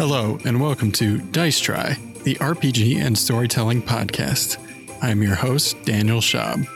[0.00, 4.56] Hello, and welcome to Dice Try, the RPG and storytelling podcast.
[5.02, 6.66] I'm your host, Daniel Schaub.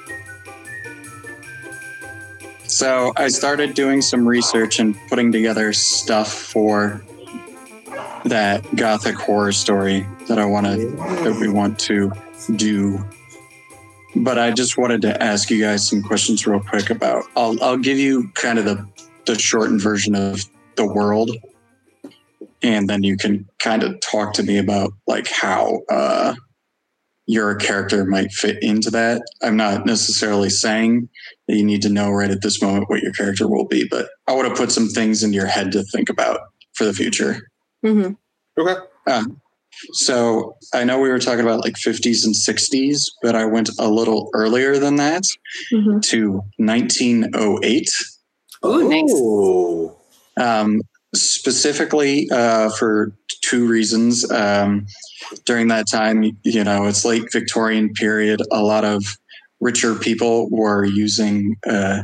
[2.64, 7.02] So I started doing some research and putting together stuff for
[8.26, 10.90] that gothic horror story that I want to
[11.24, 12.12] that we want to
[12.56, 13.02] do.
[14.16, 17.78] But I just wanted to ask you guys some questions real quick about I'll I'll
[17.78, 18.86] give you kind of the
[19.24, 20.44] the shortened version of
[20.76, 21.30] the world
[22.64, 26.34] and then you can kind of talk to me about like how uh
[27.26, 29.22] your character might fit into that.
[29.42, 31.08] I'm not necessarily saying
[31.48, 34.08] that you need to know right at this moment what your character will be, but
[34.26, 36.40] I want to put some things in your head to think about
[36.74, 37.38] for the future.
[37.82, 38.12] Mm-hmm.
[38.60, 38.74] Okay.
[39.06, 39.40] Um,
[39.94, 43.88] so I know we were talking about like 50s and 60s, but I went a
[43.88, 45.22] little earlier than that
[45.72, 46.00] Mm-hmm.
[46.00, 47.88] to 1908.
[48.66, 49.02] Ooh, nice.
[49.14, 49.96] Oh.
[50.38, 50.80] um,
[51.14, 53.12] specifically uh, for
[53.42, 54.28] two reasons.
[54.30, 54.86] Um,
[55.46, 58.40] during that time, you know, it's late Victorian period.
[58.52, 59.04] A lot of
[59.60, 62.02] richer people were using uh,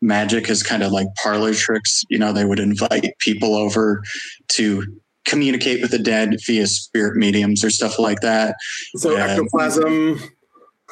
[0.00, 2.02] magic as kind of like parlor tricks.
[2.08, 4.02] You know, they would invite people over
[4.52, 4.84] to
[5.24, 8.54] communicate with the dead via spirit mediums or stuff like that.
[8.96, 9.26] So Yeah.
[9.26, 10.20] ectoplasm,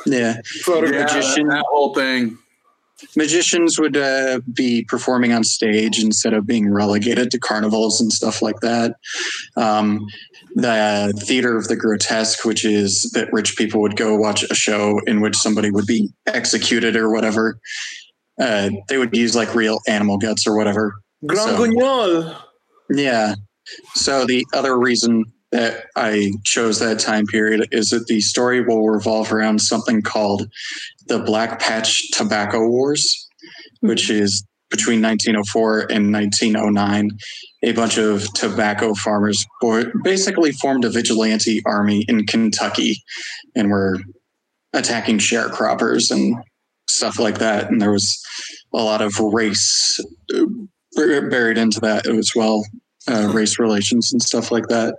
[0.06, 0.40] Yeah.
[0.62, 1.14] photograph.
[1.14, 1.48] Magician.
[1.48, 2.38] that whole thing.
[3.16, 8.42] Magicians would uh, be performing on stage instead of being relegated to carnivals and stuff
[8.42, 8.96] like that.
[9.56, 10.06] Um,
[10.54, 15.00] the theater of the grotesque, which is that rich people would go watch a show
[15.06, 17.58] in which somebody would be executed or whatever.
[18.40, 20.94] Uh, they would use like real animal guts or whatever.
[21.26, 22.36] Grand So- Guignol.
[22.90, 23.34] Yeah.
[23.94, 28.88] So the other reason that I chose that time period is that the story will
[28.88, 30.50] revolve around something called
[31.06, 33.28] the Black Patch Tobacco Wars,
[33.80, 37.10] which is between 1904 and 1909.
[37.64, 39.46] A bunch of tobacco farmers
[40.02, 43.02] basically formed a vigilante army in Kentucky
[43.54, 44.00] and were
[44.72, 46.34] attacking sharecroppers and
[46.88, 47.70] stuff like that.
[47.70, 48.18] And there was
[48.72, 50.00] a lot of race
[50.34, 50.46] uh,
[50.96, 52.64] buried into that as well
[53.08, 54.94] uh, race relations and stuff like that.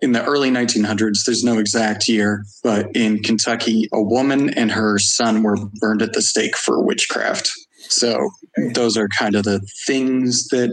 [0.00, 4.98] In the early 1900s, there's no exact year, but in Kentucky, a woman and her
[4.98, 7.50] son were burned at the stake for witchcraft.
[7.88, 8.30] So
[8.74, 10.70] those are kind of the things that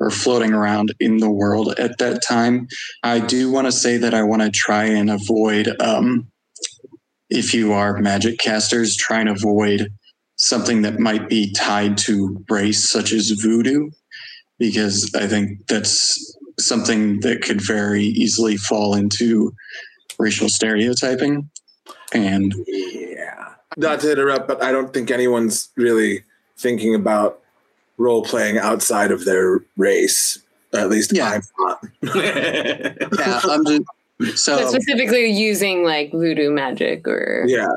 [0.00, 2.66] are floating around in the world at that time.
[3.02, 6.28] I do want to say that I want to try and avoid, um,
[7.28, 9.88] if you are magic casters, try and avoid
[10.36, 13.90] something that might be tied to race, such as voodoo
[14.62, 19.54] because I think that's something that could very easily fall into
[20.18, 21.48] racial stereotyping.
[22.12, 23.54] And Yeah.
[23.76, 26.24] Not to interrupt, but I don't think anyone's really
[26.58, 27.40] thinking about
[27.96, 30.38] role playing outside of their race.
[30.74, 31.30] At least Yeah.
[31.30, 31.84] I'm not.
[32.14, 33.82] yeah, I'm just
[34.18, 37.68] But so specifically using like voodoo magic or yeah.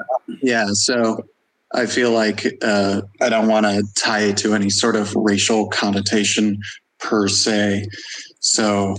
[0.44, 0.68] yeah.
[0.74, 1.26] So
[1.74, 5.68] I feel like uh, I don't want to tie it to any sort of racial
[5.70, 6.60] connotation
[7.00, 7.88] per se.
[8.46, 8.96] So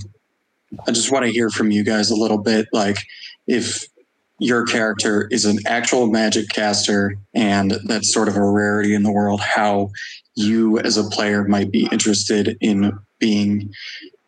[0.87, 2.99] I just want to hear from you guys a little bit, like
[3.47, 3.87] if
[4.41, 9.13] your character is an actual magic caster and that's sort of a rarity in the
[9.13, 9.91] world, how
[10.35, 13.73] you as a player might be interested in being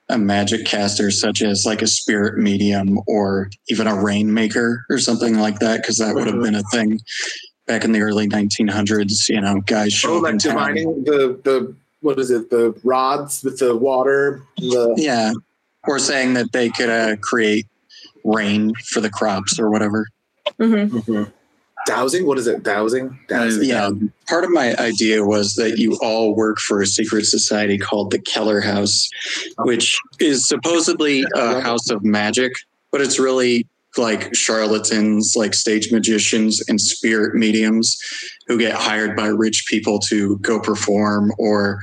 [0.08, 5.38] a magic caster, such as like a spirit medium or even a rainmaker or something
[5.38, 6.44] like that, because that would have mm-hmm.
[6.44, 7.00] been a thing
[7.66, 9.28] back in the early 1900s.
[9.28, 12.50] You know, guys show Oh, like divining the the what is it?
[12.50, 14.42] The rods with the water.
[14.58, 15.32] The Yeah,
[15.86, 17.66] or saying that they could uh, create
[18.24, 20.06] rain for the crops or whatever.
[20.58, 21.32] Mhm.
[21.86, 22.26] dowsing.
[22.26, 22.62] What is it?
[22.62, 23.18] Dowsing.
[23.28, 23.64] Dowsing.
[23.64, 23.90] Yeah,
[24.28, 28.18] part of my idea was that you all work for a secret society called the
[28.18, 29.08] Keller House,
[29.58, 32.52] which is supposedly a house of magic,
[32.90, 33.66] but it's really
[33.98, 37.98] like charlatans, like stage magicians and spirit mediums
[38.46, 41.80] who get hired by rich people to go perform or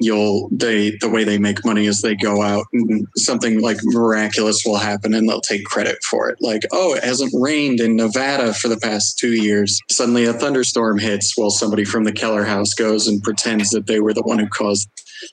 [0.00, 4.62] you'll they the way they make money is they go out and something like miraculous
[4.64, 6.38] will happen and they'll take credit for it.
[6.40, 9.80] Like oh it hasn't rained in nevada for the past two years.
[9.90, 14.00] Suddenly a thunderstorm hits while somebody from the keller house goes and pretends that they
[14.00, 14.88] were the one who caused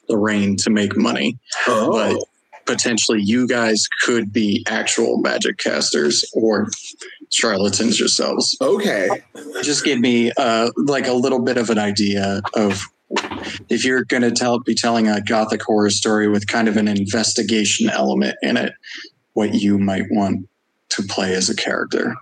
[0.07, 1.37] the rain to make money.
[1.67, 1.91] Oh.
[1.91, 2.23] but
[2.65, 6.67] potentially you guys could be actual magic casters or
[7.31, 9.09] charlatans yourselves okay.
[9.61, 12.81] just give me uh, like a little bit of an idea of
[13.69, 16.87] if you're going to tell be telling a gothic horror story with kind of an
[16.87, 18.73] investigation element in it
[19.33, 20.47] what you might want
[20.89, 22.15] to play as a character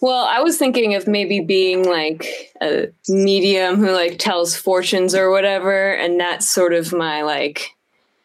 [0.00, 5.30] Well, I was thinking of maybe being like a medium who like tells fortunes or
[5.30, 7.70] whatever, and that's sort of my like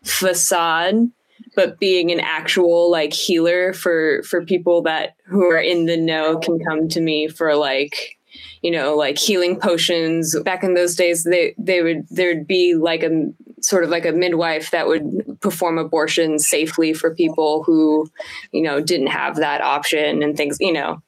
[0.03, 1.11] facade.
[1.56, 6.38] But being an actual like healer for for people that who are in the know
[6.39, 8.18] can come to me for like
[8.62, 10.38] you know like healing potions.
[10.42, 13.31] Back in those days they they would there'd be like a
[13.62, 18.09] sort of like a midwife that would perform abortions safely for people who
[18.51, 21.01] you know didn't have that option and things you know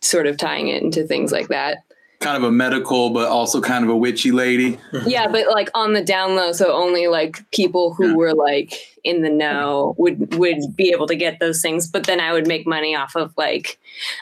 [0.00, 1.78] sort of tying it into things like that
[2.20, 4.76] kind of a medical, but also kind of a witchy lady.
[5.06, 8.14] yeah but like on the down low so only like people who Yeah.
[8.14, 8.74] were like
[9.04, 12.46] in the know would would be able to get those things but then i would
[12.48, 13.78] make money off of like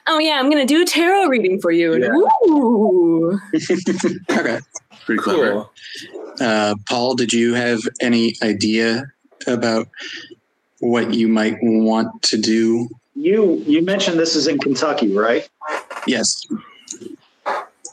[0.06, 3.40] oh yeah i'm gonna do a tarot reading for you and ooh.
[4.30, 4.58] Okay.
[5.06, 5.52] Pretty clever.
[5.52, 5.72] Cool.
[6.40, 9.04] Uh, Paul, did you have any idea
[9.46, 9.88] about
[10.80, 12.88] what you might want to do?
[13.14, 15.48] You you mentioned this is in Kentucky, right?
[16.06, 16.44] Yes.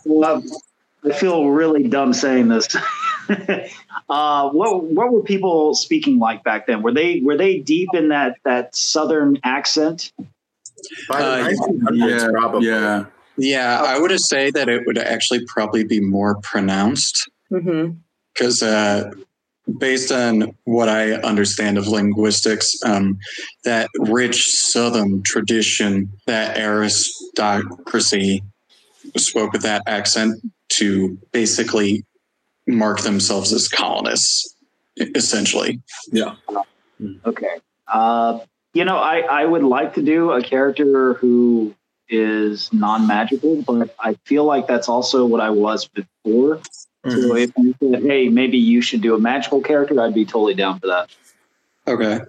[0.06, 0.44] Well,
[1.06, 2.68] I feel really dumb saying this.
[4.10, 6.82] uh, what what were people speaking like back then?
[6.82, 10.12] Were they were they deep in that that southern accent?
[11.08, 12.68] By the Uh, 1900s, Yeah, probably.
[12.68, 13.06] yeah.
[13.38, 17.98] Yeah, I would say that it would actually probably be more pronounced Mhm.
[18.34, 19.10] because, uh,
[19.80, 23.18] based on what I understand of linguistics, um,
[23.64, 28.44] that rich Southern tradition, that aristocracy
[29.18, 32.06] spoke with that accent to basically
[32.68, 34.56] mark themselves as colonists,
[34.98, 35.82] essentially.
[36.12, 36.36] Yeah.
[37.26, 37.60] Okay.
[37.88, 38.40] Uh,
[38.74, 41.76] you know, I, I would like to do a character who
[42.10, 46.62] is non magical, but I feel like that's also what I was before.
[47.06, 50.54] So if you said, hey, maybe you should do a magical character, I'd be totally
[50.54, 51.10] down for that.
[51.86, 52.22] Okay.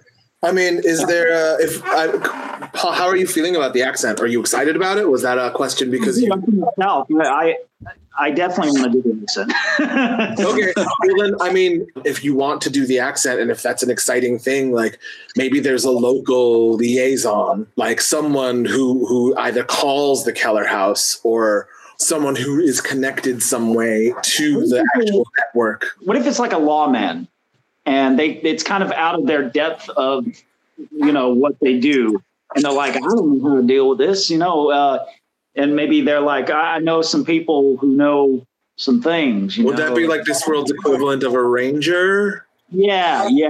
[0.45, 4.19] I mean, is there a, if I, Paul, how are you feeling about the accent?
[4.19, 5.09] Are you excited about it?
[5.09, 7.07] Was that a question because you I'm from the South.
[7.11, 7.55] I
[8.17, 10.39] I definitely want to do the accent.
[10.39, 13.83] okay well then i mean if you want to do the accent and if that's
[13.83, 14.99] an exciting thing like
[15.35, 21.67] maybe there's a local liaison like someone who who either calls the keller house or
[21.97, 26.57] someone who is connected some way to the actual network what if it's like a
[26.57, 27.27] lawman
[27.85, 30.25] and they it's kind of out of their depth of
[30.77, 32.21] you know what they do
[32.55, 35.05] and they're like i don't know how to deal with this you know uh,
[35.55, 38.45] and maybe they're like i I know some people who know
[38.77, 39.89] some things you would know?
[39.89, 43.49] that be like this world's equivalent of a ranger yeah yeah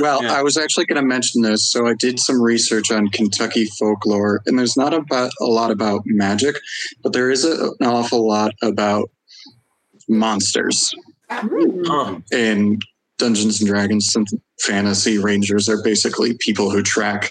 [0.00, 0.34] Well, Yeah.
[0.34, 1.70] I was actually going to mention this.
[1.70, 6.02] So I did some research on Kentucky folklore, and there's not about a lot about
[6.04, 6.56] magic,
[7.02, 9.10] but there is a, an awful lot about
[10.08, 10.94] monsters
[11.30, 12.18] huh.
[12.32, 12.80] in
[13.20, 14.10] Dungeons and Dragons.
[14.10, 14.24] Some
[14.60, 17.30] fantasy rangers are basically people who track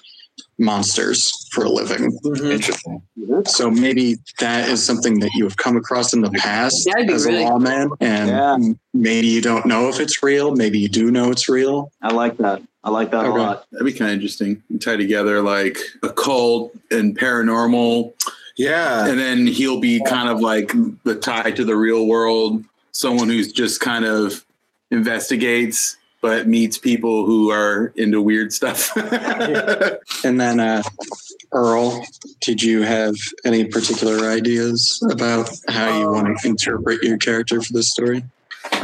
[0.58, 2.12] monsters for a living.
[2.24, 2.52] Mm-hmm.
[2.52, 3.02] Interesting.
[3.46, 7.26] So maybe that is something that you have come across in the past That'd as
[7.26, 8.58] really a lawman, and Yeah.
[8.94, 10.56] maybe you don't know if it's real.
[10.56, 11.92] Maybe you do know it's real.
[12.02, 13.30] i like that i like that Okay.
[13.38, 14.62] a lot That'd be kind of interesting.
[14.70, 18.14] You tie together like occult and paranormal,
[18.58, 20.72] yeah and then he'll be kind of like
[21.04, 24.46] the tie to the real world, someone who's just kind of
[24.92, 28.92] investigates but meets people who are into weird stuff.
[30.26, 30.84] And then, uh,
[31.54, 32.06] Earl,
[32.42, 33.16] did you have
[33.46, 38.26] any particular ideas about how you want to interpret your character for this story?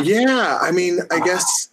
[0.02, 1.70] Yeah, I mean, I guess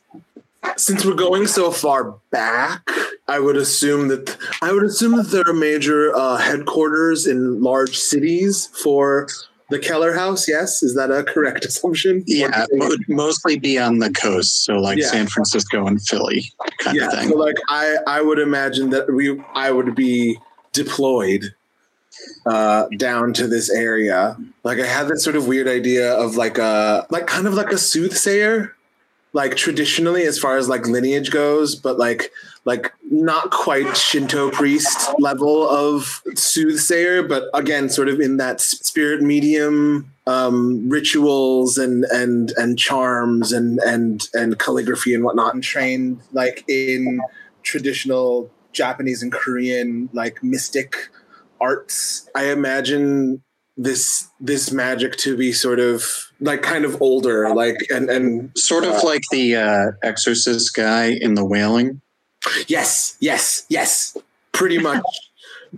[0.76, 2.82] since we're going so far back,
[3.28, 7.98] I would assume that I would assume that there are major uh, headquarters in large
[7.98, 9.28] cities for
[9.72, 10.48] the Keller House.
[10.48, 12.22] Yes, is that a correct assumption?
[12.26, 15.06] Yeah, it would mostly be on the coast, so like Yeah.
[15.08, 17.06] San Francisco and Philly kind yeah.
[17.06, 17.28] of thing.
[17.30, 20.38] So like, I I would imagine that we I would be
[20.72, 21.54] deployed
[22.46, 26.58] uh down to this area like i had this sort of weird idea of like
[26.58, 28.74] a like kind of like a soothsayer
[29.32, 32.30] like traditionally as far as like lineage goes but like
[32.64, 39.22] like not quite shinto priest level of soothsayer but again sort of in that spirit
[39.22, 46.20] medium um rituals and and and charms and and and calligraphy and whatnot and trained
[46.32, 47.20] like in
[47.62, 51.10] traditional japanese and korean like mystic
[51.62, 52.28] arts.
[52.34, 53.42] I imagine
[53.76, 58.84] this this magic to be sort of like kind of older like and and Sort
[58.84, 62.00] of like the uh, Exorcist guy in The Wailing.
[62.66, 64.16] yes yes yes
[64.52, 65.02] pretty much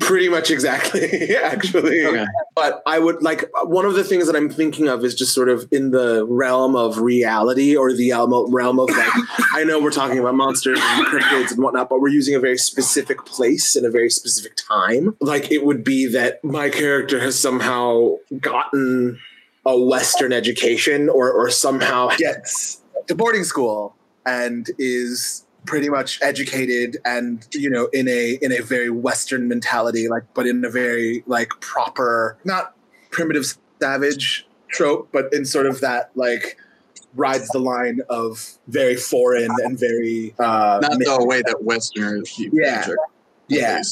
[0.00, 2.24] pretty much exactly actually Okay.
[2.56, 5.48] but i would like one of the things that i'm thinking of is just sort
[5.48, 9.12] of in the realm of reality or the realm realm of like
[9.52, 12.58] i know we're talking about monsters and cryptids and whatnot but we're using a very
[12.58, 17.38] specific place and a very specific time like it would be that my character has
[17.38, 19.20] somehow gotten
[19.66, 23.94] a western education or or somehow gets to boarding school
[24.26, 30.08] and is pretty much educated and you know in a in a very western mentality
[30.08, 32.74] like but in a very like proper not
[33.10, 36.58] primitive savage trope but in sort of that like
[37.14, 42.50] rides the line of very foreign and very uh Not the way that Westerners view
[42.52, 42.76] Yeah.
[42.76, 42.96] magic.
[43.48, 43.82] yeah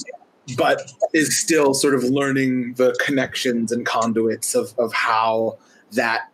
[0.56, 5.56] but is still sort of learning the connections and conduits of, of how
[5.92, 6.30] that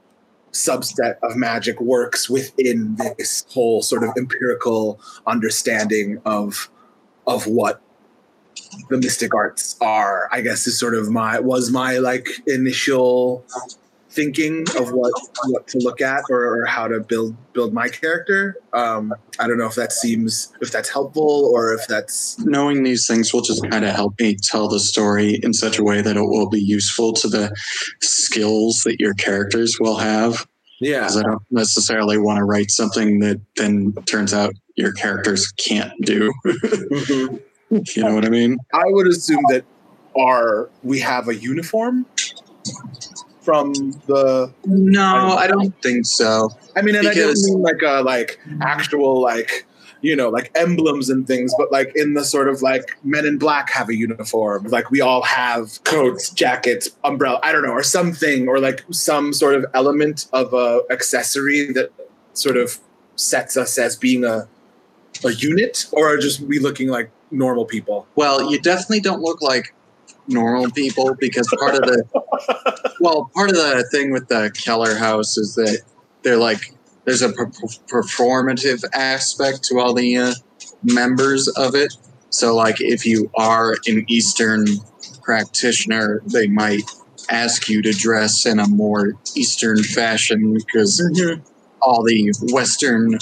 [0.53, 6.71] subset of magic works within this whole sort of empirical understanding of
[7.27, 7.83] of what
[8.89, 13.45] the mystic arts are i guess is sort of my was my like initial
[14.11, 15.13] thinking of what
[15.49, 19.59] what to look at or, or how to build build my character um i don't
[19.59, 23.63] know if that seems if that's helpful or if that's Knowing these things will just
[23.71, 26.61] kind of help me tell the story in such a way that it will be
[26.61, 27.55] useful to the
[28.01, 30.47] skills that your characters will have.
[30.81, 35.53] yeah Because I don't necessarily want to write something that then turns out your characters
[35.53, 36.33] can't do.
[37.71, 37.97] Mhm.
[37.97, 38.57] you know what I mean?
[38.73, 39.63] I would assume that
[40.19, 42.07] our we have a uniform
[43.49, 43.73] from
[44.09, 44.53] the.
[44.67, 46.51] No, I don't think so.
[46.77, 49.65] I mean, and I don't mean like a like actual like
[50.03, 53.39] you know like emblems and things, but like in the sort of like Men in
[53.39, 54.65] Black have a uniform.
[54.65, 57.41] Like we all have coats, jackets, umbrella.
[57.43, 61.91] I don't know, or something, or like some sort of element of a accessory that
[62.35, 62.79] sort of
[63.17, 64.47] sets us as being a
[65.25, 68.07] a unit, or are just we looking like normal people?
[68.15, 69.73] Well, you definitely don't look like
[70.29, 75.37] normal people because part of the well, part of the thing with the Keller House
[75.37, 75.81] is that
[76.23, 77.47] they're like there's a per-
[77.91, 80.35] performative aspect to all the uh,
[80.83, 81.93] members of it.
[82.31, 84.67] So, like, if you are an Eastern
[85.23, 86.83] practitioner, they might
[87.31, 91.01] ask you to dress in a more Eastern fashion because
[91.81, 93.19] all the Western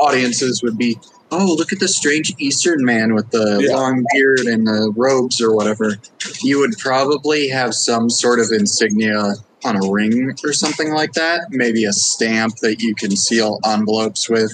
[0.00, 0.98] audiences would be,
[1.32, 3.76] oh, look at the strange Eastern man with the Yeah.
[3.76, 5.96] long beard and the robes or whatever.
[6.42, 9.34] You would probably have some sort of insignia
[9.64, 11.46] on a ring or something like that.
[11.50, 14.52] Maybe a stamp that you can seal envelopes with,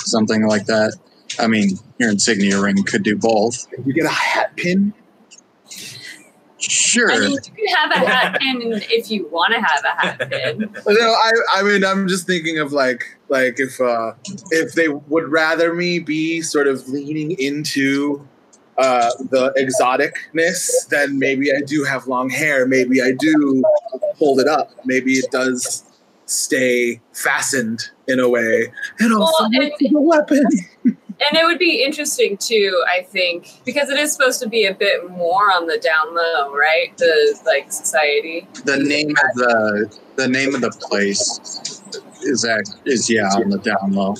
[0.00, 0.96] something like that.
[1.38, 3.66] I mean, your insignia ring could do both.
[3.84, 4.92] You get a hat pin.
[6.58, 7.10] Sure.
[7.10, 10.30] I mean, you can have a hat pin if you want to have a hat
[10.30, 10.70] pin.
[10.86, 14.12] No, I, I mean, I'm just thinking of like, like if, uh,
[14.50, 18.26] if they would rather me be sort of leaning into
[18.78, 22.66] uh, the exoticness, then maybe I do have long hair.
[22.66, 23.62] Maybe I do
[24.16, 24.70] hold it up.
[24.84, 25.84] Maybe it does
[26.26, 28.72] stay fastened in a way.
[29.00, 30.44] And also, Well, and- it's a weapon.
[30.84, 34.74] And it would be interesting too, I think, because it is supposed to be a
[34.74, 36.90] bit more on the down low, right?
[36.98, 38.48] The like society.
[38.64, 41.80] the name of the the name of the place
[42.22, 44.14] is that is yeah on the down low.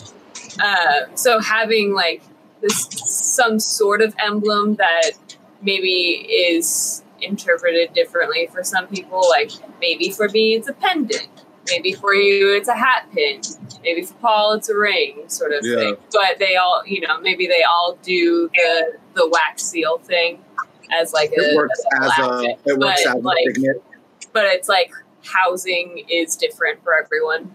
[0.62, 2.22] Uh, so having like
[2.60, 5.12] this some sort of emblem that
[5.62, 9.22] maybe is interpreted differently for some people.
[9.28, 11.28] Like maybe for me it's a pendant.
[11.68, 13.40] Maybe for you it's a hat pin.
[13.82, 15.76] Maybe for Paul it's a ring, sort of Yeah.
[15.76, 15.96] thing.
[16.12, 20.42] But they all, you know, maybe they all do the the wax seal thing
[20.90, 22.58] as like a, It works as a, outfit.
[22.66, 23.82] it works But, as a like, signet.
[24.32, 24.92] but it's like
[25.24, 27.54] housing is different for everyone.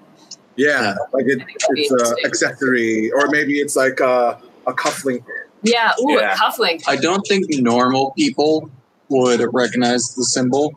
[0.58, 4.40] Yeah, like it, I think it'd be it's an accessory, or maybe it's like a,
[4.66, 5.24] a cufflink.
[5.64, 6.34] Yeah, ooh, Yeah.
[6.34, 6.84] a cufflink.
[6.88, 8.70] I don't think normal people
[9.10, 10.74] would recognize the symbol.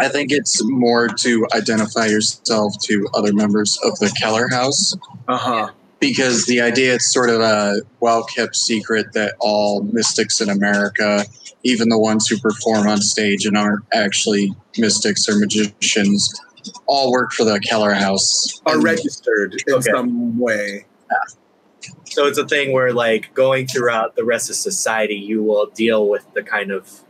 [0.00, 4.94] I think it's more to identify yourself to other members of the Keller House
[5.28, 5.70] Uh huh.
[6.00, 11.24] because the idea it's sort of a well kept secret that all mystics in America,
[11.62, 16.32] even the ones who perform on stage and aren't actually mystics or magicians,
[16.86, 18.60] all work for the Keller House.
[18.66, 19.90] Are registered in Okay.
[19.90, 20.86] some way.
[22.06, 26.08] So it's a thing where, like, going throughout the rest of society, you will deal
[26.08, 27.00] with the kind of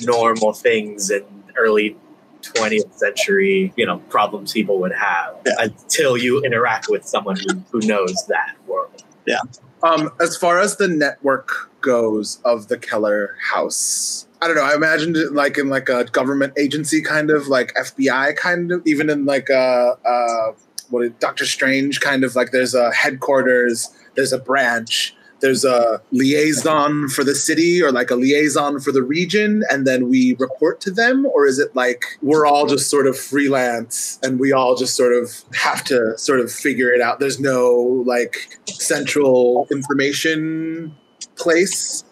[0.00, 1.24] normal things and
[1.56, 1.96] early
[2.42, 5.52] 20th century, you know, problems people would have Yeah.
[5.60, 9.02] until you interact with someone who, who knows that world.
[9.26, 9.38] Yeah.
[9.82, 14.62] Um, as far as the network goes of the Keller House, I don't know.
[14.62, 18.82] I imagined it like in like a government agency kind of like FBI kind of,
[18.86, 20.52] even in like a, uh
[20.90, 22.50] what is- Doctor Strange kind of like.
[22.50, 28.16] There's a headquarters, there's a branch, there's a liaison for the city or like a
[28.16, 32.44] liaison for the region, and then we report to them, or is it like we're
[32.44, 36.52] all just sort of freelance and we all just sort of have to sort of
[36.52, 37.18] figure it out?
[37.18, 38.36] There's no like
[38.66, 40.94] central information
[41.36, 42.04] place.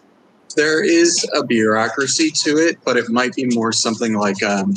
[0.55, 4.75] There is a bureaucracy to it, but it might be more something like um,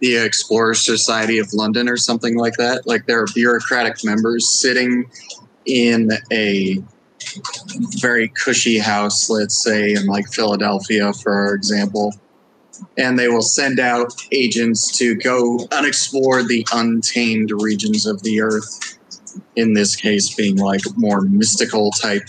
[0.00, 2.86] the Explorer Society of London or something like that.
[2.86, 5.10] Like there are bureaucratic members sitting
[5.64, 6.82] in a
[8.00, 12.12] very cushy house, let's say in like Philadelphia, for example,
[12.98, 18.98] and they will send out agents to go unexplore the untamed regions of the earth.
[19.56, 22.22] In this case, being like more mystical type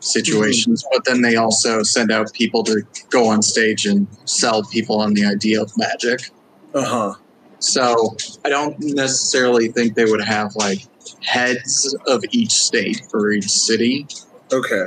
[0.00, 5.00] situations, but then they also send out people to go on stage and sell people
[5.00, 6.30] on the idea of magic.
[6.74, 7.14] Uh huh.
[7.58, 10.80] So I don't necessarily think they would have like
[11.22, 14.06] heads of each state or each city,
[14.52, 14.86] Okay.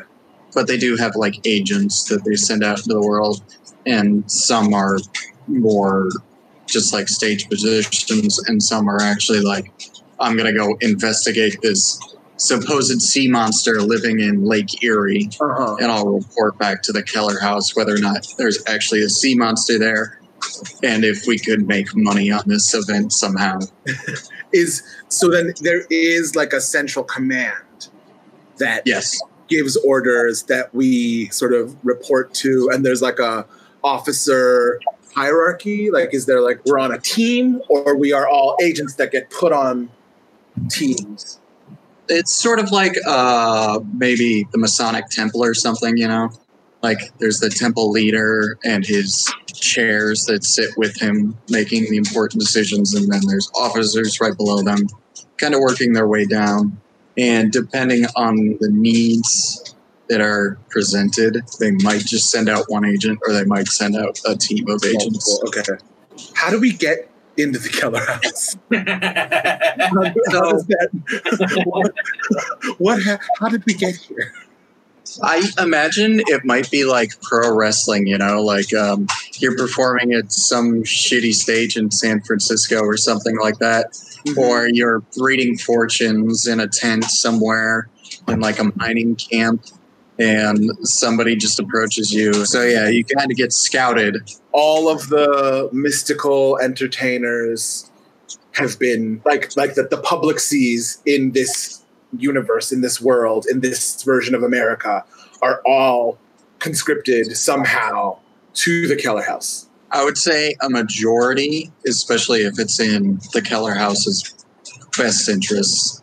[0.54, 3.44] but they do have like agents that they send out into the world,
[3.86, 4.98] and some are
[5.48, 6.10] more
[6.66, 9.72] just like stage positions, and some are actually like,
[10.20, 12.00] I'm gonna go investigate this
[12.44, 15.76] supposed sea monster living in Lake Erie, Uh huh.
[15.80, 19.34] and I'll report back to the Keller House whether or not there's actually a sea
[19.36, 20.20] monster there,
[20.84, 23.60] and if we could make money on this event somehow.
[24.52, 27.90] Is so then there is like a central command
[28.60, 29.20] that Yes.
[29.48, 33.48] gives orders that we sort of report to, and there's like a
[33.84, 34.80] officer
[35.16, 35.90] hierarchy.
[35.92, 39.30] Like, is there like we're on a team, or we are all agents that get
[39.32, 39.90] put on
[40.70, 41.40] teams?
[42.10, 46.30] It's sort of like uh maybe the Masonic Temple or something, you know?
[46.84, 52.42] Like there's the temple leader and his chairs that sit with him making the important
[52.42, 54.88] decisions, and then there's officers right below them,
[55.38, 56.78] kind of working their way down.
[57.18, 59.76] And depending on the needs
[60.10, 64.20] that are presented, they might just send out one agent or they might send out
[64.28, 65.40] a team of agents.
[65.48, 65.78] Okay.
[66.34, 68.58] How do we get into the Keller House?
[69.74, 71.94] How, how that, what,
[72.78, 74.34] what ha- how did we get here?
[75.22, 79.08] I imagine it might be like pro wrestling, you know, like um,
[79.40, 83.98] you're performing at some shitty stage in San Francisco or something like that,
[84.38, 87.90] or you're reading fortunes in a tent somewhere
[88.28, 89.66] in like a mining camp,
[90.24, 92.34] and somebody just approaches you.
[92.46, 94.16] So yeah, you kind of get scouted.
[94.54, 97.90] all of the mystical entertainers
[98.54, 101.82] have been like like that the public sees in this
[102.18, 105.04] universe in this world in this version of america
[105.42, 106.20] are all
[106.60, 108.16] conscripted somehow
[108.54, 113.76] to the keller house I would say a majority, especially if it's in the Keller
[113.76, 114.34] House's
[114.98, 116.02] best interests.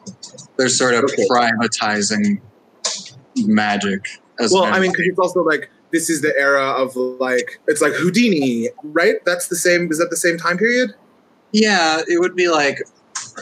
[0.57, 1.27] They're sort of Okay.
[1.29, 2.41] privatizing
[3.39, 4.07] magic
[4.39, 7.81] as well i mean because it's also like this is the era of like it's
[7.81, 10.95] like houdini right that's the same is that the same time period
[11.53, 12.81] yeah, it would be like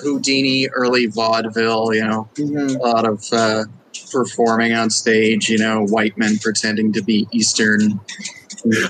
[0.02, 3.64] Houdini, early vaudeville, you know, a lot of uh,
[4.10, 8.00] performing on stage, you know, white men pretending to be Eastern.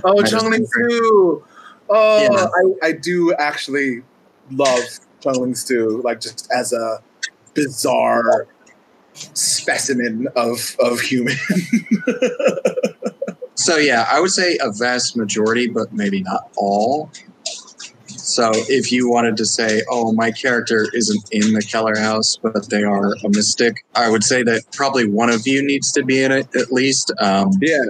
[0.04, 1.44] Oh, I just- Chongling Stew.
[1.90, 2.46] Oh, Yeah.
[2.84, 4.02] I, I do actually
[4.50, 4.84] love
[5.20, 7.02] Chung Ling Soo, like just as a
[7.54, 8.46] bizarre
[9.35, 11.37] specimen of of human.
[13.59, 17.11] So yeah, I would say a vast majority, but maybe not all.
[18.07, 22.70] So if you wanted to say, "Oh, my character isn't in the Keller House, but
[22.70, 26.22] they are a mystic," I would say that probably one of you needs to be
[26.22, 27.12] in it at least.
[27.18, 27.83] Um, yeah,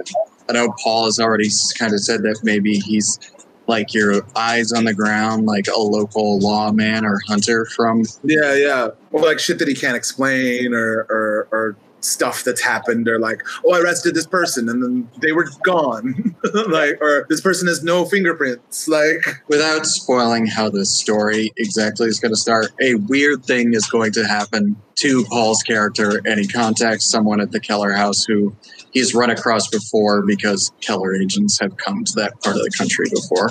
[0.49, 3.19] I know Paul has already kind of said that maybe he's
[3.69, 8.03] like your eyes on the ground, like a local lawman or hunter from.
[8.23, 8.89] yeah, yeah.
[9.11, 13.41] Or like shit that he can't explain, or or or stuff that's happened, or like,
[13.65, 16.35] oh, I arrested this person and then they were gone,
[16.67, 19.25] like, or this person has no fingerprints, like.
[19.47, 24.11] Without spoiling how the story exactly is going to start, a weird thing is going
[24.13, 28.53] to happen to Paul's character, and he contacts someone at the Keller house who
[28.91, 33.05] he's run across before because Keller agents have come to that part of the country
[33.09, 33.49] before.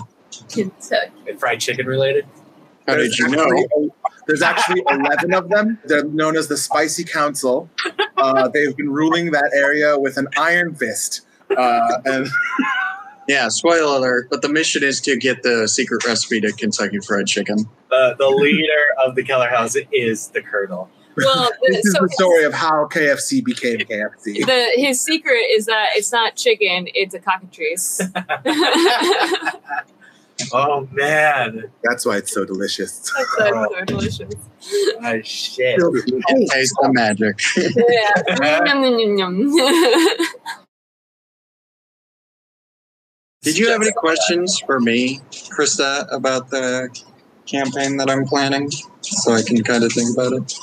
[0.51, 1.13] Kentucky.
[1.31, 2.27] Uh, fried chicken related.
[2.88, 3.44] How did There's you know?
[3.44, 3.90] actually-
[4.27, 5.79] There's actually 11 of them.
[5.85, 7.70] They're known as the Spicy Council.
[8.16, 11.22] Uh, they've been ruling that area with an iron fist.
[11.57, 12.27] Uh, and
[13.29, 17.27] Yeah, spoiler alert, but the mission is to get the secret recipe to Kentucky Fried
[17.27, 17.68] Chicken.
[17.90, 20.88] The the leader of the Keller House is the Colonel.
[21.14, 24.46] Well, this is so the story of how KFC became KFC.
[24.46, 28.01] the his secret is that it's not chicken; it's a cockatrice.
[30.53, 33.12] Oh man, That's why it's so delicious.
[33.38, 34.35] That's so delicious.
[35.03, 35.79] oh shit.
[36.51, 37.40] Taste the magic.
[37.57, 38.64] Yeah.
[38.72, 40.27] Yum, yum, yum, yum.
[43.42, 46.88] Did you have any questions for me, Krista, about the
[47.46, 48.70] campaign that I'm planning?
[49.01, 50.55] So I can kind of think about it?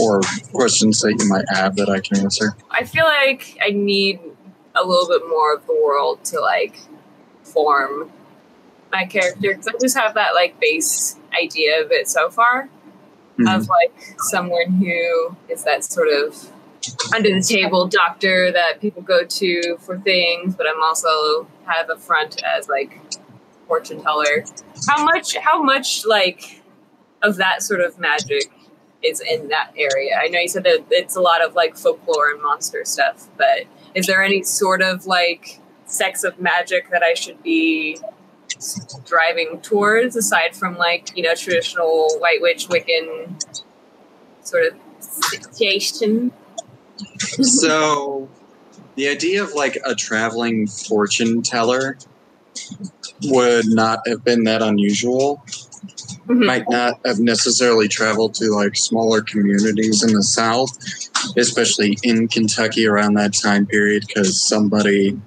[0.00, 0.20] Or
[0.52, 2.54] questions that you might have that I can answer?
[2.70, 4.20] I feel like I need
[4.74, 6.78] a little bit more of the world to like
[7.42, 8.12] form
[8.92, 12.68] my character because I just have that like base idea of it so far
[13.38, 13.54] Mhm.
[13.56, 16.50] of like someone who is that sort of
[17.14, 21.96] under the table doctor that people go to for things, but I'm also have a
[21.96, 22.98] front as like
[23.66, 24.44] fortune teller.
[24.88, 25.36] How much?
[25.36, 26.62] How much like
[27.22, 28.50] of that sort of magic
[29.02, 30.16] is in that area?
[30.22, 33.64] I know you said that it's a lot of like folklore and monster stuff, but
[33.94, 37.98] is there any sort of like sects of magic that I should be
[39.04, 43.42] driving towards aside from like you know traditional white witch wiccan
[44.42, 46.32] sort of situation
[47.40, 48.28] So,
[48.94, 51.98] the idea of like a traveling fortune teller
[53.24, 55.42] would not have been that unusual.
[56.26, 56.44] Mhm.
[56.46, 60.76] Might not have necessarily traveled to like smaller communities in the South,
[61.36, 65.18] especially in Kentucky around that time period, because somebody,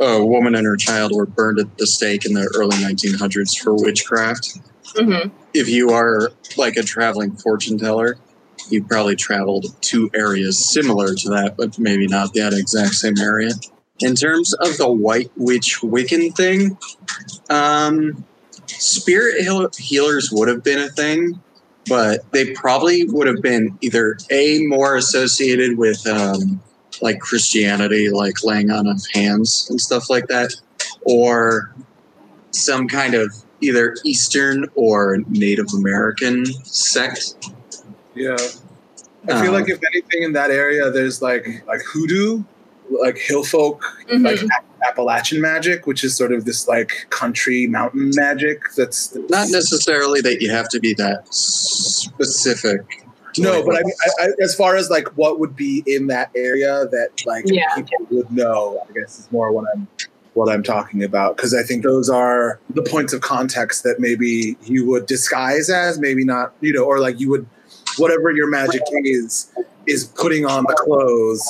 [0.00, 3.74] a woman and her child, were burned at the stake in the early 1900s for
[3.74, 4.58] witchcraft
[4.96, 5.30] Mhm.
[5.54, 8.16] if you are like a traveling fortune teller,
[8.70, 13.50] you probably traveled to areas similar to that, but maybe not that exact same area.
[14.00, 16.76] In terms of the White Witch Wiccan thing,
[17.50, 18.24] um,
[18.66, 21.38] spirit heal- healers would have been a thing,
[21.88, 26.60] but they probably would have been either a more associated with um,
[27.02, 30.54] like Christianity, like laying on of hands and stuff like that,
[31.02, 31.72] or
[32.50, 37.34] some kind of either Eastern or Native American sect.
[38.14, 38.36] Yeah.
[39.28, 42.42] I feel Uh, like if anything in that area, there's like like hoodoo,
[42.90, 44.24] like hill folk, Mhm.
[44.24, 44.40] like
[44.88, 48.62] Appalachian magic, which is sort of this like country mountain magic.
[48.76, 52.99] That's Not necessarily that you have to be that specific.
[53.34, 55.82] To, No, like, but I, mean, I, I, as far as like what would be
[55.86, 57.74] in that area that like Yeah.
[57.74, 59.86] people would know, I guess is more what I'm
[60.34, 64.56] what I'm talking about because I think those are the points of context that maybe
[64.62, 67.46] you would disguise as, maybe not, you know, or like you would
[67.98, 69.50] whatever your magic is
[69.86, 71.42] is putting on the clothes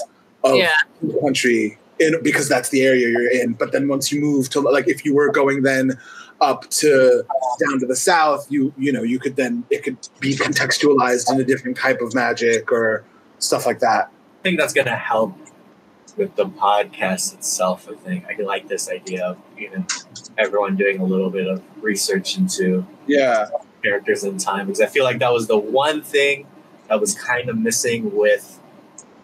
[0.45, 0.71] of Yeah.
[1.03, 3.53] the country in, because that's the area you're in.
[3.53, 5.99] But then once you move to like if you were going then
[6.41, 7.25] up to
[7.69, 11.41] down to the south, you you know you could then it could be contextualized in
[11.41, 13.05] a different type of magic or
[13.39, 14.11] stuff like that.
[14.41, 15.35] I think that's going to help
[16.17, 17.89] with the podcast itself.
[17.91, 19.87] I think I like this idea of even
[20.39, 23.49] everyone doing a little bit of research into Yeah,
[23.83, 26.47] characters in time because I feel like that was the one thing
[26.89, 28.59] that was kind of missing with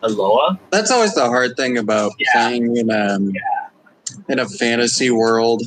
[0.02, 0.56] Aloha.
[0.70, 2.26] That's always the hard thing about Yeah.
[2.32, 3.32] playing in um,
[4.28, 5.62] a in a fantasy world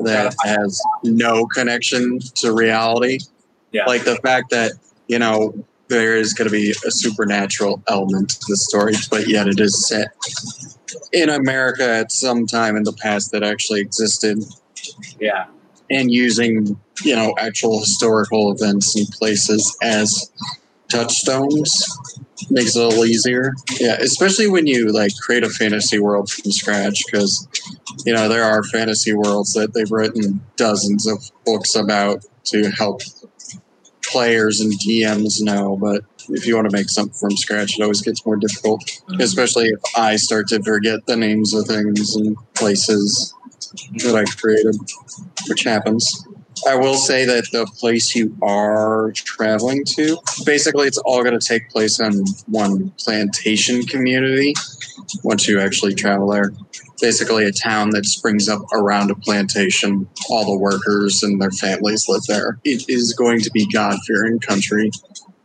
[0.00, 3.18] that has no connection to reality.
[3.72, 3.84] Yeah.
[3.86, 4.72] Like the fact that
[5.08, 5.54] you know
[5.88, 9.88] there is going to be a supernatural element to the story, but yet it is
[9.88, 10.14] set
[11.12, 14.38] in America at some time in the past that actually existed,
[15.18, 15.46] Yeah.
[15.90, 20.30] and using you know actual historical events and places as
[20.88, 21.86] touchstones
[22.48, 23.52] makes it a little easier.
[23.78, 27.48] Yeah, especially when you like create a fantasy world from scratch, because
[28.04, 33.02] you know there are fantasy worlds that they've written dozens of books about to help
[34.02, 35.76] players and DMs know.
[35.76, 39.20] But if you want to make something from scratch, it always gets more difficult, mm-hmm.
[39.20, 43.34] especially if I start to forget the names of things and places
[44.02, 44.76] that I created,
[45.48, 46.26] which happens.
[46.66, 51.46] I will say that the place you are traveling to, basically, it's all going to
[51.46, 54.54] take place on one plantation community
[55.24, 56.52] once you actually travel there.
[57.00, 60.06] Basically, a town that springs up around a plantation.
[60.28, 62.58] All the workers and their families live there.
[62.64, 64.90] It is going to be God fearing country.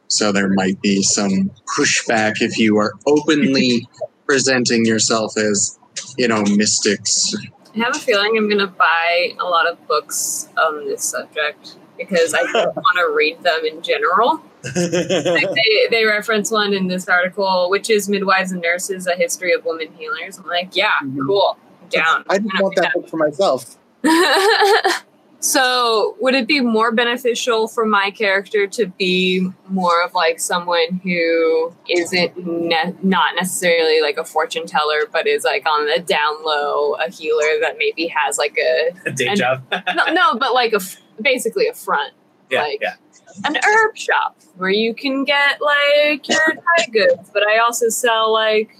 [0.07, 3.87] So there might be some pushback if you are openly
[4.27, 5.79] presenting yourself as,
[6.17, 7.33] you know, mystics
[7.75, 12.33] I have a feeling I'm gonna buy a lot of books on this subject because
[12.33, 14.41] I don't want to read them in general.
[14.63, 19.53] Like they, they reference one in this article, which is Midwives and Nurses: A History
[19.53, 20.37] of Women Healers.
[20.39, 21.25] I'm like, yeah, Mhm.
[21.27, 22.23] cool, I'm down.
[22.29, 23.77] I didn't want that book for myself.
[25.45, 30.99] so, would it be more beneficial for my character to be more of like someone
[31.03, 36.43] who isn't ne- not necessarily like a fortune teller, but is like on the down
[36.43, 39.63] low, a healer that maybe has like a A day And- job.
[39.95, 40.79] no, no but like a
[41.21, 42.13] basically a front,
[42.49, 42.61] yeah.
[42.63, 42.95] like- yeah.
[43.43, 48.31] an herb shop where you can get like your dry goods, but I also sell
[48.33, 48.75] like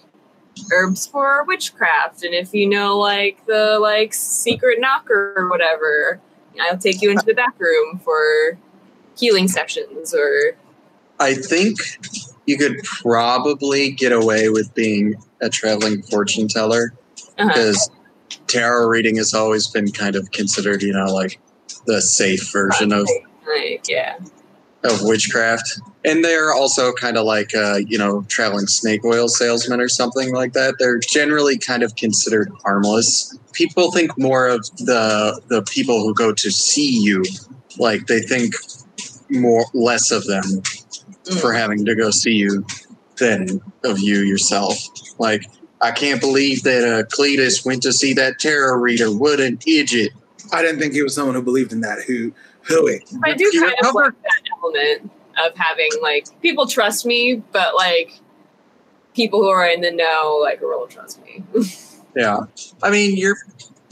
[0.72, 6.22] herbs for witchcraft, and if you know like the like secret knocker or whatever,
[6.62, 8.58] I'll take you into the back room for
[9.18, 10.58] healing sessions or
[11.20, 11.78] I think
[12.46, 16.94] you could probably get away with being a traveling fortune teller
[17.38, 17.90] uh because
[18.48, 21.40] tarot reading has always been kind of considered, you know, like
[21.86, 23.08] the safe version of.
[23.48, 24.18] like yeah.
[24.84, 25.80] of witchcraft.
[26.06, 30.34] And they're also kind of like, uh, you know, traveling snake oil salesmen or something
[30.34, 30.76] like that.
[30.78, 33.36] They're generally kind of considered harmless.
[33.54, 37.24] People think more of the the people who go to see you,
[37.80, 38.54] like they think
[39.30, 40.44] more less of them
[41.40, 42.64] for having to go see you
[43.18, 44.78] than of you yourself.
[45.18, 45.46] Like,
[45.82, 49.08] I can't believe that uh, Cletus went to see that tarot reader.
[49.08, 50.12] What an idiot!
[50.54, 52.04] I didn't think he was someone who believed in that.
[52.04, 52.88] Who, who?
[52.88, 53.04] it?
[53.24, 55.12] I do You kind of like that element
[55.44, 58.20] of having like people trust me, but like
[59.16, 61.44] people who are in the know like will trust me.
[62.16, 62.46] Yeah.
[62.82, 63.36] I mean, your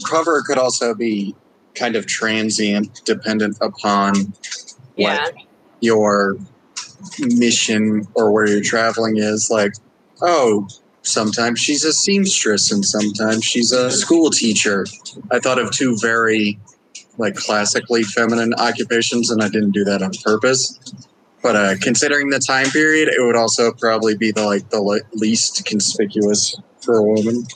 [0.08, 1.34] cover could also be
[1.74, 4.32] kind of transient, dependent upon
[4.96, 5.24] yeah.
[5.24, 5.36] like
[5.80, 6.38] your
[7.18, 9.50] mission or where you're traveling is.
[9.50, 9.74] Like,
[10.22, 10.68] oh,
[11.02, 14.86] sometimes she's a seamstress and sometimes she's a school teacher.
[15.30, 16.58] I thought of two very
[17.18, 20.78] like classically feminine occupations, and I didn't do that on purpose.
[21.44, 25.02] But uh, considering the time period, it would also probably be the like the le-
[25.12, 27.46] least conspicuous for a woman.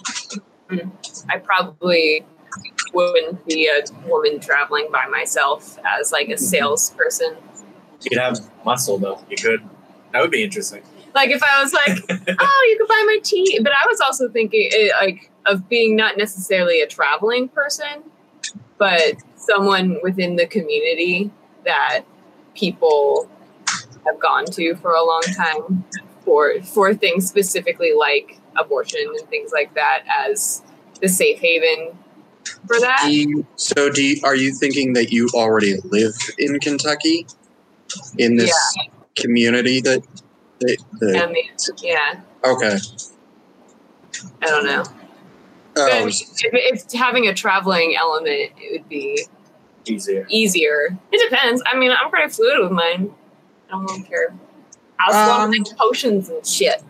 [1.31, 2.27] I probably
[2.93, 7.35] wouldn't be a woman traveling by myself as like a salesperson.
[8.03, 9.25] You could have muscle though.
[9.31, 9.67] You could.
[10.13, 10.83] That would be interesting.
[11.15, 11.99] Like if I was like,
[12.39, 15.97] oh, you could buy my tea, but I was also thinking eh, like of being
[15.97, 18.03] not necessarily a traveling person,
[18.77, 21.31] but someone within the community
[21.65, 22.03] that
[22.55, 23.31] people
[24.11, 25.85] have gone to for a long time
[26.25, 30.63] for for things specifically like abortion and things like that as
[31.01, 31.97] the safe haven
[32.67, 33.03] for that.
[33.05, 37.27] Do you, so, do you, are you thinking that you already live in Kentucky,
[38.17, 38.55] in this
[39.17, 40.03] community that?
[40.61, 41.45] that, that I mean,
[41.83, 42.79] yeah, okay.
[44.43, 44.85] I don't know.
[45.77, 49.25] Oh, But if, if having a traveling element, it would be
[49.85, 50.27] Easier.
[50.29, 50.99] easier.
[51.13, 51.63] It depends.
[51.65, 53.15] I mean, I'm pretty fluid with mine.
[53.69, 54.35] I don't care.
[55.01, 56.83] I'll swap Um, like potions and shit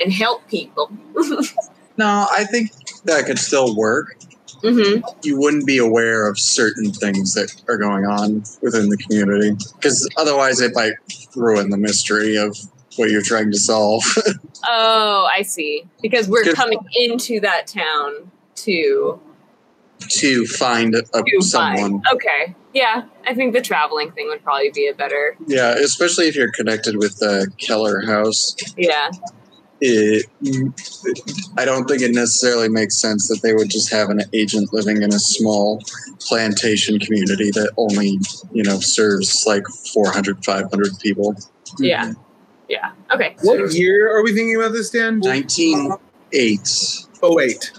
[0.00, 0.90] and help people.
[1.96, 2.70] no, I think
[3.04, 4.16] that could still work.
[4.62, 9.56] hmm You wouldn't be aware of certain things that are going on within the community
[9.76, 10.94] because otherwise it might
[11.34, 12.56] ruin the mystery of
[12.96, 14.02] what you're trying to solve.
[14.68, 15.84] Oh, I see.
[16.02, 19.20] Because we're coming into that town to
[20.08, 22.02] to find a, to someone.
[22.02, 22.04] find.
[22.12, 22.54] Okay.
[22.76, 25.34] Yeah, I think the traveling thing would probably be a better.
[25.46, 28.54] Yeah, especially if you're connected with the Keller House.
[28.76, 29.10] Yeah.
[29.80, 30.26] It,
[31.56, 35.00] I don't think it necessarily makes sense that they would just have an agent living
[35.00, 35.82] in a small
[36.20, 38.18] plantation community that only,
[38.52, 41.34] you know, serves like 400, 500 people.
[41.78, 42.08] Yeah.
[42.08, 42.20] Mm-hmm.
[42.68, 42.92] Yeah.
[43.10, 43.36] Okay.
[43.40, 45.20] What year are we thinking about this, Dan?
[45.20, 47.06] 1908.
[47.22, 47.72] Oh wait.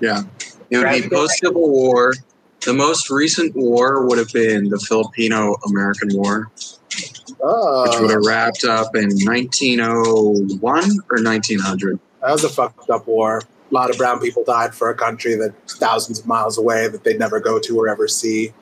[0.00, 0.22] Yeah.
[0.70, 2.14] It would be post Civil War.
[2.64, 8.28] The most recent war would have been the Filipino American War, which would have uh,
[8.28, 11.98] wrapped up in 1901 or 1900.
[12.20, 13.38] that was a fucked up war.
[13.38, 17.04] A lot of brown people died for a country that's thousands of miles away that
[17.04, 18.52] they'd never go to or ever see.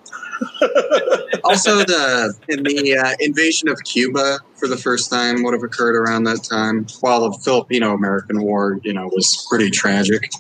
[1.44, 5.96] also, the in the uh, invasion of Cuba for the first time would have occurred
[5.96, 6.87] around that time.
[7.01, 10.31] While the Filipino-American War, you know, was pretty tragic.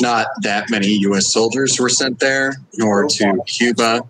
[0.00, 1.32] Not that many U.S.
[1.32, 4.02] soldiers were sent there, nor to Cuba,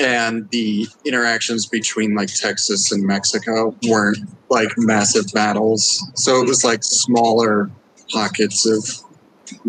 [0.00, 4.18] and the interactions between like Texas and Mexico weren't
[4.50, 6.10] like massive battles.
[6.14, 7.70] So it was like smaller
[8.10, 8.84] pockets of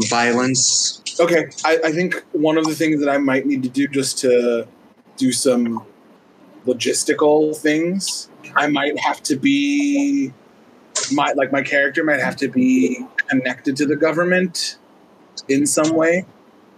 [0.10, 1.02] violence.
[1.20, 4.20] Okay, I, I think one of the things that I might need to do just
[4.20, 4.68] to
[5.20, 5.86] do some
[6.66, 10.34] logistical things, I might have to be
[11.12, 14.78] my like my character might have to be connected to the government
[15.48, 16.26] in some way.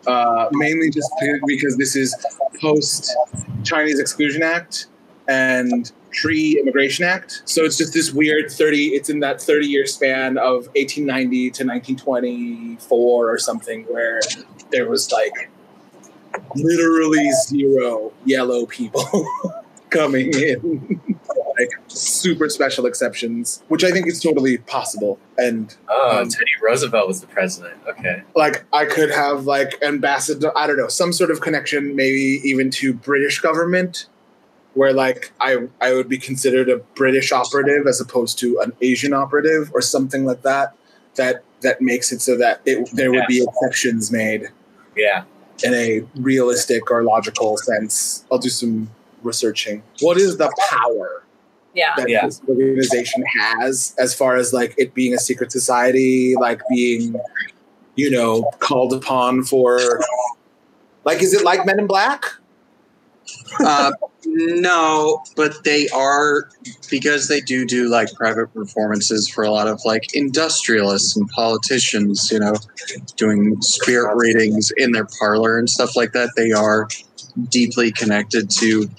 [0.08, 1.12] Uh, mainly just
[1.46, 2.16] because this is
[2.60, 3.16] post
[3.64, 4.88] Chinese Exclusion Act
[5.28, 7.44] and pre Immigration Act.
[7.46, 11.66] So it's just this weird 30, it's in that 30 year span of 1890 to
[11.66, 14.22] 1924 or something where
[14.72, 15.51] there was like
[16.56, 19.04] literally zero yellow people
[19.90, 20.90] coming in.
[21.60, 25.20] like super special exceptions, which I think is totally possible.
[25.38, 27.76] And Oh, Um, Teddy Roosevelt was the president.
[27.88, 28.24] Okay.
[28.36, 32.70] like I could have like ambassador I don't know, some sort of connection maybe even
[32.72, 34.08] to British government
[34.74, 39.14] where like I I would be considered a British operative as opposed to an Asian
[39.14, 40.74] operative or something like that
[41.16, 44.48] that that makes it so that it there would be exceptions made
[44.96, 45.24] Yeah.
[45.64, 48.26] In a realistic or logical sense.
[48.32, 48.90] I'll do some
[49.24, 49.84] researching.
[50.02, 51.24] What is the power
[51.74, 51.94] Yeah.
[51.98, 52.26] that Yeah.
[52.26, 57.16] this organization has as far as like it being a secret society, like being,
[57.96, 59.80] you know, called upon for
[61.06, 62.26] like is it like Men in Black?
[63.60, 63.92] Uh,
[64.26, 66.50] no, but they are
[66.90, 72.30] because they do do like private performances for a lot of like industrialists and politicians.
[72.32, 72.54] You know,
[73.18, 76.32] doing spirit readings in their parlor and stuff like that.
[76.36, 76.88] They are
[77.50, 78.90] deeply connected to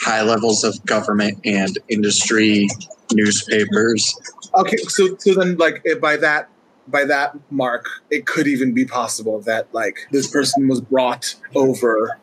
[0.00, 2.68] high levels of government and industry
[3.12, 4.14] newspapers.
[4.56, 6.48] Okay, so so then like eh, by that
[6.88, 12.18] by that mark, it could even be possible that like this person was brought over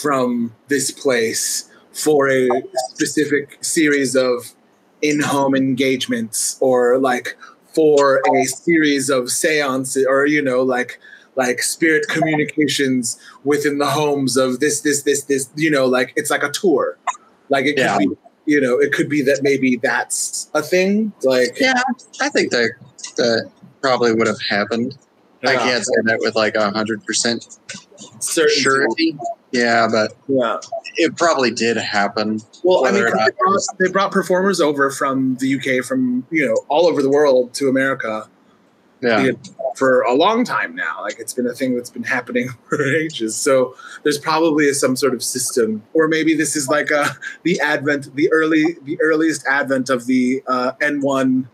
[0.00, 2.48] from this place for a
[2.90, 4.54] specific series of
[5.02, 7.36] in-home engagements or like
[7.74, 10.98] for a series of seances or you know like
[11.36, 16.30] like spirit communications within the homes of this this this this you know like it's
[16.30, 16.96] like a tour
[17.48, 21.56] like it could be you know it could be that maybe that's a thing like
[21.60, 21.80] Yeah,
[22.20, 22.70] I think that
[23.16, 24.96] that probably would have happened.
[25.46, 27.58] I can't say that with like a hundred percent
[28.18, 29.16] certain surety.
[29.54, 30.58] Yeah, but yeah
[30.96, 32.40] it probably did happen.
[32.62, 35.54] Well, I mean, Whether or 'cause not they brought, they brought performers over from the
[35.56, 38.28] UK, from you know, all over the world to America
[39.00, 39.32] Yeah,
[39.76, 41.02] for a long time now.
[41.02, 43.36] Like it's been a thing that's been happening for ages.
[43.36, 48.14] So there's probably some sort of system, or maybe this is like a the advent,
[48.14, 51.46] the early, the earliest advent of the uh, N1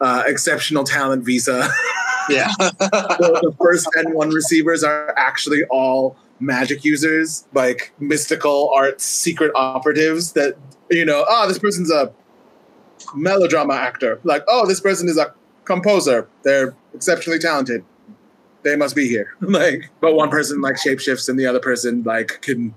[0.00, 1.68] uh, exceptional talent visa.
[2.28, 9.52] yeah, the, the first N1 receivers are actually all magic users, like mystical arts secret
[9.54, 10.56] operatives that,
[10.90, 12.12] you know, oh, this person's a
[13.14, 14.20] melodrama actor.
[14.24, 15.32] Like, oh, this person is a
[15.64, 16.28] composer.
[16.42, 17.84] They're exceptionally talented.
[18.62, 19.34] They must be here.
[19.40, 22.74] like, but one person like shapeshifts and the other person like can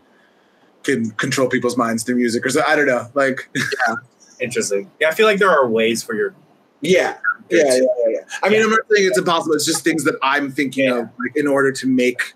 [0.84, 2.62] can control people's minds through music or so.
[2.68, 3.08] I don't know.
[3.16, 3.96] Like, yeah,
[4.40, 4.92] Interesting.
[5.00, 6.34] Yeah, I feel like there are ways for your
[6.82, 7.18] yeah.
[7.50, 8.20] Yeah, yeah, yeah, yeah.
[8.42, 9.54] I mean, I'm not saying it's impossible.
[9.54, 12.34] It's just things that I'm thinking of, like, in order to make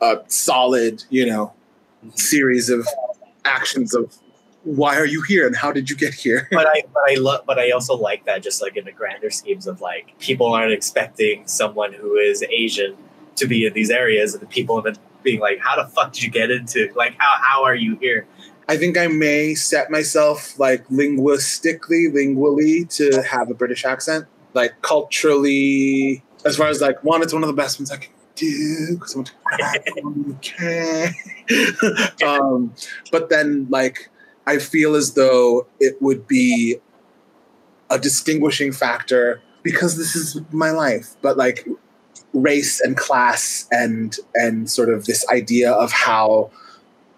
[0.00, 1.52] a solid, you know,
[2.14, 2.86] series of
[3.44, 4.16] actions of
[4.64, 6.48] why are you here and how did you get here?
[6.50, 9.30] but I but I love but I also like that just like in the grander
[9.30, 12.96] schemes of like people aren't expecting someone who is Asian
[13.36, 16.12] to be in these areas and the people have been being like, How the fuck
[16.12, 18.26] did you get into like how how are you here?
[18.68, 24.82] I think I may set myself like linguistically, lingually to have a British accent, like
[24.82, 26.24] culturally.
[26.44, 29.14] As far as like one, it's one of the best ones I can do because
[29.14, 30.38] I want to grad school in
[32.22, 32.22] UK.
[32.22, 32.74] um,
[33.10, 34.08] but then like
[34.46, 36.76] I feel as though it would be
[37.90, 41.16] a distinguishing factor because this is my life.
[41.22, 41.66] But like
[42.32, 46.50] race and class and and sort of this idea of how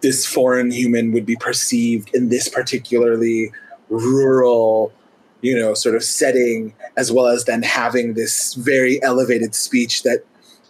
[0.01, 3.51] this foreign human would be perceived in this particularly
[3.89, 4.93] rural
[5.41, 10.25] you know sort of setting as well as then having this very elevated speech that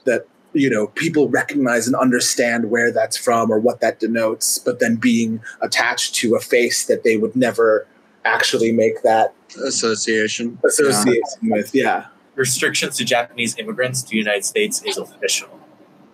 [0.04, 4.80] that you know people recognize and understand where that's from or what that denotes but
[4.80, 7.86] then being attached to a face that they would never
[8.24, 9.34] actually make that
[9.64, 10.58] association.
[10.64, 12.06] association with yeah
[12.38, 15.58] Restrictions to Japanese immigrants to the United States is official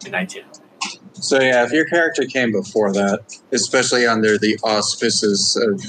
[0.06, 0.42] in 19.
[1.12, 5.82] So yeah, if your character came before that, especially under the auspices of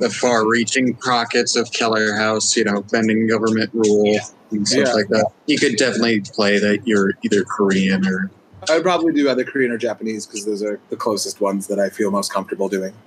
[0.00, 4.18] the far-reaching pockets of Keller House, you know, bending government rule
[4.56, 4.92] and stuff Yeah.
[4.94, 8.30] like that, you could definitely play that you're either Korean or
[8.70, 11.78] i would probably do either korean or japanese because those are the closest ones that
[11.78, 12.94] i feel most comfortable doing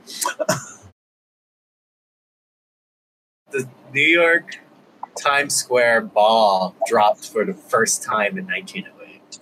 [3.52, 4.60] The New York
[5.20, 9.40] Times Square ball dropped for the first time in 1908.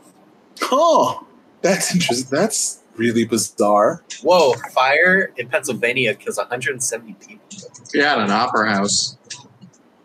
[0.71, 1.25] oh
[1.61, 7.45] that's interesting that's really bizarre Whoa, fire in Pennsylvania kills 170 people.
[7.93, 9.17] yeah, at an opera house.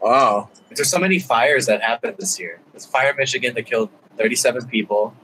[0.01, 2.61] Wow There's so many fires that happened this year.
[2.73, 5.15] There's a fire in Michigan that killed 37 people.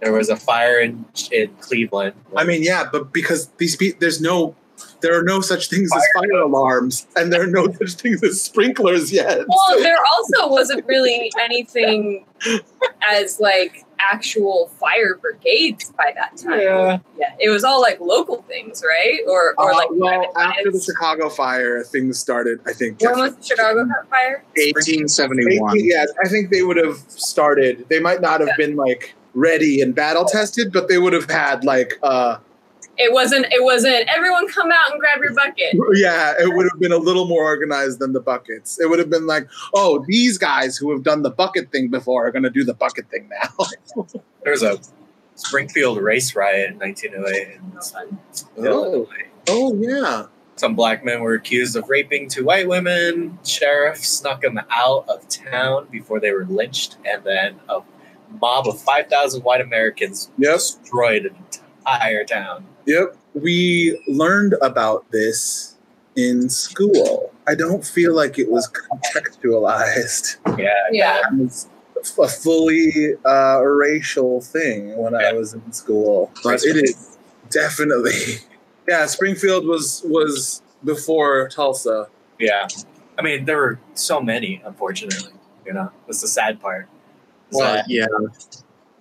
[0.00, 2.14] There was a fire in, in Cleveland.
[2.36, 4.54] I mean, yeah, but because these people, there's no,
[5.00, 8.42] there are no such things as fire alarms, and there are no such things as
[8.42, 9.38] sprinklers yet.
[9.48, 12.26] Well, there also wasn't really anything
[13.10, 16.60] as like actual fire brigades by that time.
[16.60, 16.98] Yeah.
[17.18, 19.20] Yeah, it was all like local things, right?
[19.26, 20.80] Or or Uh, like well, after the.
[20.80, 22.60] Chicago fire, things started.
[22.66, 23.00] I think.
[23.00, 24.44] when was the Chicago fire?
[24.54, 25.72] 1871.
[25.84, 27.86] Yeah, I think they would have started.
[27.88, 31.64] They might not have been like ready and battle tested, but they would have had
[31.64, 32.38] like, uh,
[32.98, 33.46] It wasn't.
[33.52, 34.08] It wasn't.
[34.08, 35.76] Everyone, come out and grab your bucket.
[35.94, 38.80] yeah, it would have been a little more organized than the buckets.
[38.80, 42.26] It would have been like, oh, these guys who have done the bucket thing before
[42.26, 43.66] are going to do the bucket thing now.
[44.42, 44.78] There was a
[45.34, 47.58] Springfield race riot in 1908.
[48.56, 49.08] in Oh.
[49.48, 50.26] oh yeah.
[50.54, 53.38] Some black men were accused of raping two white women.
[53.44, 57.80] Sheriff snuck them out of town before they were lynched, and then a
[58.40, 60.54] mob of 5,000 white Americans Yep.
[60.54, 61.36] destroyed an
[61.84, 62.64] entire town.
[62.86, 63.16] Yep.
[63.34, 65.76] we learned about this
[66.16, 67.32] in school.
[67.46, 70.36] I don't feel like it was contextualized.
[70.58, 70.72] Yeah.
[70.90, 71.20] Yeah.
[71.32, 71.68] It was
[72.18, 77.18] a fully uh, racial thing when I was in school, but it is
[77.50, 78.12] definitely.
[78.88, 82.06] Yeah, Springfield was was before Tulsa.
[82.38, 82.68] Yeah.
[83.18, 85.32] I mean, there were so many, unfortunately.
[85.66, 86.86] You know, that's the sad part.
[87.50, 88.06] Is Well, that- yeah.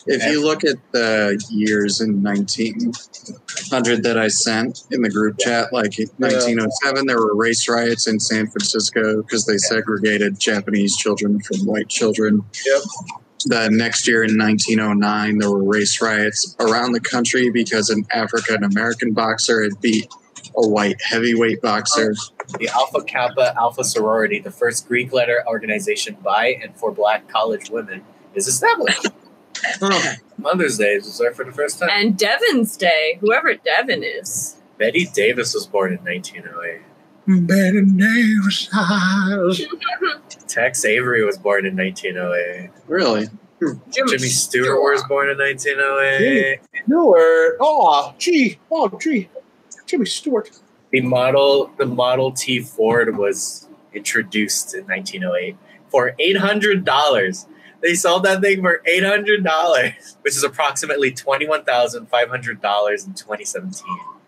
[0.07, 5.73] If you look at the years in 1900 that I sent in the group chat,
[5.73, 11.41] like in 1907, there were race riots in San Francisco because they segregated Japanese children
[11.41, 12.43] from white children.
[12.65, 12.81] Yep.
[13.47, 18.63] The next year in 1909, there were race riots around the country because an African
[18.63, 20.07] American boxer had beat
[20.55, 22.15] a white heavyweight boxer.
[22.59, 27.69] the Alpha Kappa Alpha Sorority, the first Greek letter organization by and for black college
[27.69, 28.03] women,
[28.35, 29.07] is established.
[30.37, 31.89] Mother's Day is there for the first time.
[31.91, 34.57] And Devin's Day, whoever Devin is.
[34.77, 36.81] Betty Davis was born in 1908.
[37.47, 38.69] Betty Davis.
[40.47, 42.69] Tex Avery was born in 1908.
[42.87, 43.27] Really?
[43.89, 46.59] Jimmy Stewart was born in 1908.
[46.85, 47.57] Stewart.
[47.59, 48.59] Oh, gee.
[48.69, 49.29] Oh, gee.
[49.85, 50.51] Jimmy Stewart.
[50.91, 55.57] The model, the Model T Ford was introduced in 1908
[55.89, 57.45] for $800.
[57.85, 63.85] They sold that thing for $800, which is approximately $21,500 in 2017.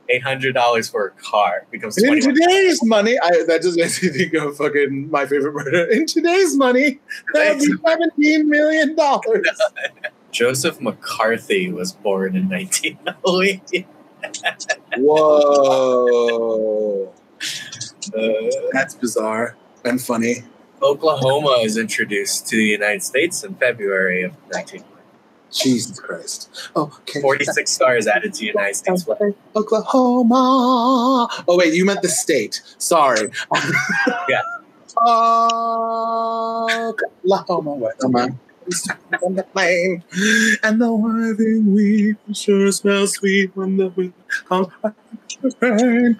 [0.10, 4.56] $800 for a car becomes In today's money, I, that just makes me think of
[4.58, 5.86] fucking my favorite murder.
[5.86, 7.00] In today's money,
[7.34, 9.48] that would be seventeen million dollars.
[10.32, 13.88] Joseph McCarthy was born in 1908.
[14.98, 16.34] Whoa,
[18.16, 18.22] Uh,
[18.72, 20.46] that's bizarre and funny.
[20.82, 24.86] Oklahoma is introduced to the United States in February of 1908.
[25.52, 26.70] Jesus Christ.
[26.76, 27.22] Oh, okay.
[27.22, 29.34] 46 stars added to the United States flag.
[29.56, 31.28] Oklahoma.
[31.48, 32.62] Oh wait, you meant the state.
[32.78, 33.32] Sorry.
[34.30, 34.42] Yeah.
[37.30, 37.74] Oklahoma.
[37.76, 37.98] What?
[38.00, 38.40] Come on.
[39.24, 40.04] on the plane,
[40.64, 44.14] and the wiving wheat sure smells sweet when the wind
[44.48, 44.92] comes by
[45.42, 46.20] the rain.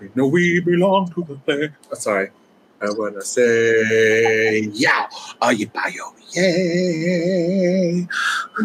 [0.00, 1.76] We know we belong to the plane.
[1.92, 2.30] Oh, sorry.
[2.84, 5.08] I wanna say, yeah,
[5.42, 5.92] are you bio?
[6.34, 8.06] Yay!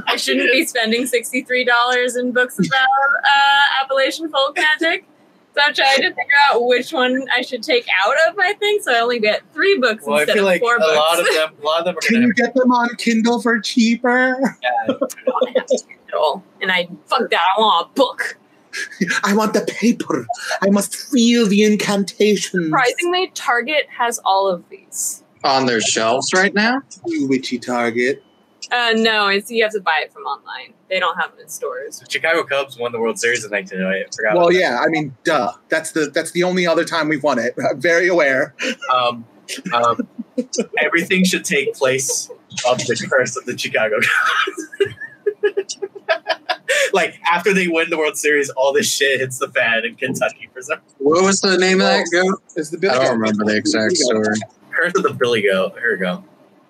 [0.07, 2.87] I shouldn't be spending $63 in books about
[3.23, 5.05] uh, Appalachian folk magic.
[5.55, 8.79] So I'm trying to figure out which one I should take out of my thing.
[8.81, 10.95] So I only get three books Well, I instead feel of like four a books.
[10.95, 13.59] lot of them, a lot of them are Can you get them on Kindle for
[13.59, 14.39] cheaper?
[14.61, 14.93] Yeah.
[16.07, 16.43] Kindle.
[16.61, 17.41] and I fuck that.
[17.57, 18.37] I want a book.
[19.23, 20.27] I want the paper.
[20.61, 22.65] I must feel the incantation.
[22.65, 25.23] Surprisingly, Target has all of these.
[25.43, 26.81] On their shelves right now?
[27.05, 28.23] You witchy target.
[28.71, 30.73] Uh, no, it's you have to buy it from online.
[30.89, 31.99] They don't have them in stores.
[31.99, 34.05] The Chicago Cubs won the World Series in 1908.
[34.05, 34.35] I forgot.
[34.35, 34.79] Well, about yeah.
[34.79, 35.53] I mean, duh.
[35.69, 37.55] That's the that's the only other time we've won it.
[37.69, 38.53] I'm very aware.
[38.93, 39.25] Um,
[39.73, 40.07] um,
[40.77, 42.29] everything should take place
[42.69, 44.93] of the curse of the Chicago Cubs.
[46.93, 50.49] like after they win the World Series, all this shit hits the fan in Kentucky
[50.53, 52.41] for some What was the name of that goat?
[52.55, 53.11] Is the I don't Goat.
[53.13, 54.25] remember the exact story.
[54.71, 55.73] curse of the Billy Goat.
[55.79, 56.23] Here we go.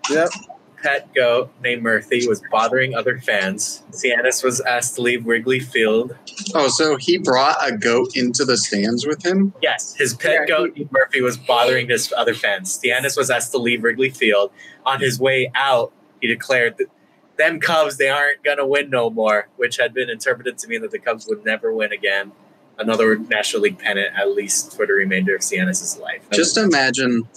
[0.09, 0.29] Yep.
[0.81, 3.83] Pet goat named Murphy was bothering other fans.
[3.91, 6.15] Cianis was asked to leave Wrigley Field.
[6.55, 9.53] Oh, so he brought a goat into the stands with him?
[9.61, 10.45] Yes, his pet Yeah.
[10.45, 12.79] goat named Murphy was bothering this other fans.
[12.81, 14.51] Cianis was asked to leave Wrigley Field.
[14.85, 16.87] On his way out, he declared that
[17.39, 20.91] them Cubs they aren't gonna win no more, which had been interpreted to mean that
[20.91, 22.31] the Cubs would never win again.
[22.77, 26.21] Another National League pennant, at least for the remainder of Cianis' life.
[26.31, 27.27] Just imagine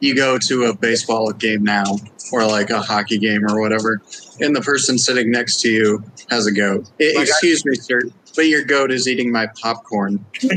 [0.00, 1.84] you go to a baseball game now
[2.32, 4.00] or like a hockey game or whatever,
[4.40, 6.88] and the person sitting next to you has a goat.
[7.00, 8.00] I- Like I- excuse me, sir,
[8.34, 10.24] but your goat is eating my popcorn.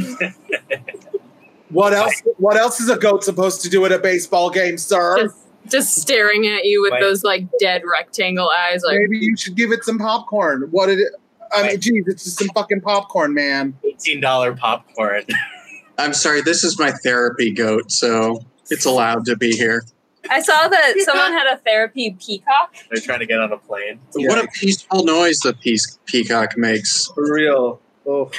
[1.70, 2.22] What else?
[2.38, 5.24] What else is a goat supposed to do at a baseball game, sir?
[5.24, 5.36] Just,
[5.70, 8.84] just staring at you with Like- those like dead rectangle eyes.
[8.86, 10.68] Like, Maybe you should give it some popcorn.
[10.72, 11.14] What did it?
[11.51, 13.78] I mean, geez, it's just some fucking popcorn, man.
[13.84, 15.24] eighteen dollar popcorn.
[15.99, 19.84] I'm sorry, this is my therapy goat, so it's allowed to be here.
[20.30, 22.74] I saw that someone had a therapy peacock.
[22.89, 23.99] They're trying to get on a plane.
[24.14, 27.07] What a peaceful noise the peace- peacock makes.
[27.14, 27.80] For real.
[28.07, 28.32] Oh,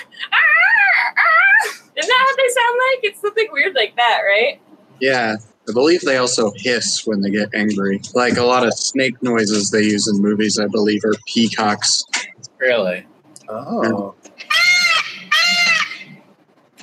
[1.96, 2.98] Isn't that what they sound like?
[3.04, 4.60] It's something weird like that, right?
[5.00, 5.36] Yeah,
[5.68, 8.00] I believe they also hiss when they get angry.
[8.14, 12.04] Like a lot of snake noises they use in movies, I believe, are peacocks.
[12.58, 13.06] Really?
[13.48, 14.14] oh.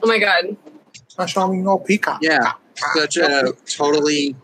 [0.03, 0.57] Oh my god.
[1.19, 2.19] I saw me no peacock.
[2.23, 2.53] Yeah,
[2.95, 4.35] such a totally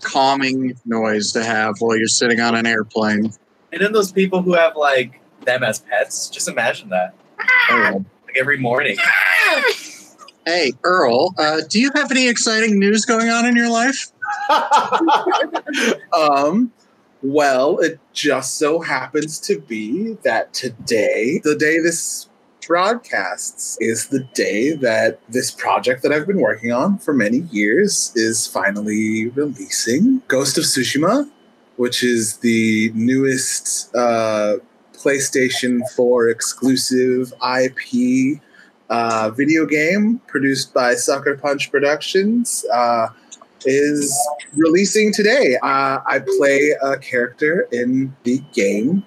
[0.00, 3.32] calming noise to have while you're sitting on an airplane.
[3.72, 7.14] And then those people who have like them as pets, just imagine that.
[7.70, 8.96] Oh, Like every morning.
[10.46, 14.12] Hey, Earl, uh, do you have any exciting news going on in your life?
[16.12, 16.70] um,
[17.22, 22.28] well, it just so happens to be that today, the day this
[22.66, 28.12] broadcasts, is the day that this project that I've been working on for many years
[28.14, 30.20] is finally releasing.
[30.28, 31.30] Ghost of Tsushima,
[31.76, 34.56] which is the newest uh,
[34.92, 38.42] PlayStation 4 exclusive IP
[38.90, 42.64] uh, video game produced by Sucker Punch Productions.
[42.72, 43.08] Uh,
[43.66, 44.14] is
[44.54, 45.56] releasing today.
[45.62, 49.04] Uh, I play a character in the game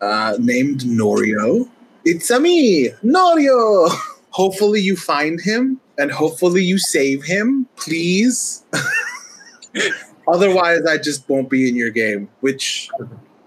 [0.00, 1.68] uh, named Norio.
[2.04, 3.90] It's a me, Norio.
[4.30, 8.64] hopefully, you find him and hopefully, you save him, please.
[10.28, 12.88] Otherwise, I just won't be in your game, which,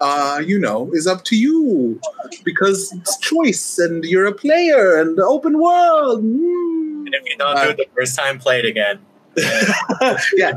[0.02, 2.00] uh, you know, is up to you
[2.44, 6.24] because it's choice and you're a player and the open world.
[6.24, 7.06] Mm.
[7.06, 9.00] And if you don't do it the first time, play it again.
[10.36, 10.54] yeah,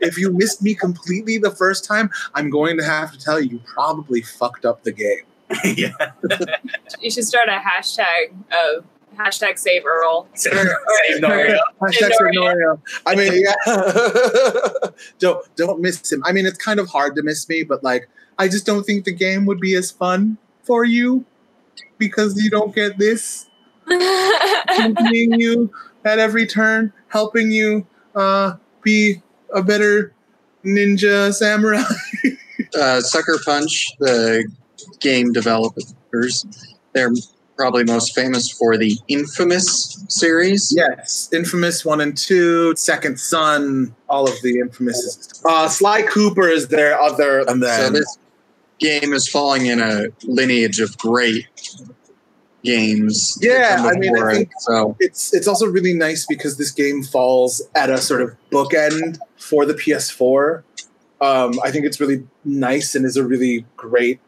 [0.00, 3.50] if you missed me completely the first time, I'm going to have to tell you,
[3.50, 5.22] you probably fucked up the game.
[5.64, 5.92] yeah.
[7.00, 8.84] You should start a hashtag of
[9.16, 10.26] hashtag save Earl.
[10.34, 11.58] Save- Or- or- save Norio.
[11.80, 12.34] Hashtag Norio.
[12.34, 12.80] Norio.
[13.06, 14.90] I mean, yeah.
[15.18, 16.22] don't don't miss him.
[16.24, 19.04] I mean, it's kind of hard to miss me, but like, I just don't think
[19.04, 21.24] the game would be as fun for you
[21.98, 23.46] because you don't get this
[23.88, 25.72] championing you
[26.04, 29.22] at every turn, helping you uh, be
[29.54, 30.12] a better
[30.64, 31.82] ninja samurai.
[32.78, 34.46] Uh, Sucker Punch, the
[35.00, 36.44] game developers,
[36.92, 37.12] they're
[37.56, 40.74] probably most famous for the Infamous series.
[40.76, 45.42] Yes, Infamous one and two, Second Son, all of the infamous.
[45.48, 48.18] Uh, Sly Cooper is their other, and So this
[48.78, 51.46] game is falling in a lineage of great
[52.64, 53.38] games.
[53.40, 54.34] Yeah, I mean, I before it.
[54.36, 54.96] think- so.
[55.00, 59.64] it's it's also really nice because this game falls at a sort of bookend for
[59.64, 60.62] the PS4.
[61.20, 64.20] Um, I think it's really nice and is a really great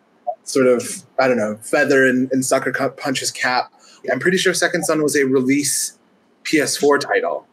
[0.45, 3.73] sort of I don't know feather in, in Sucker Cu- Punch's cap.
[4.11, 5.99] I'm pretty sure Second Son was a release
[6.45, 7.47] PS4 title,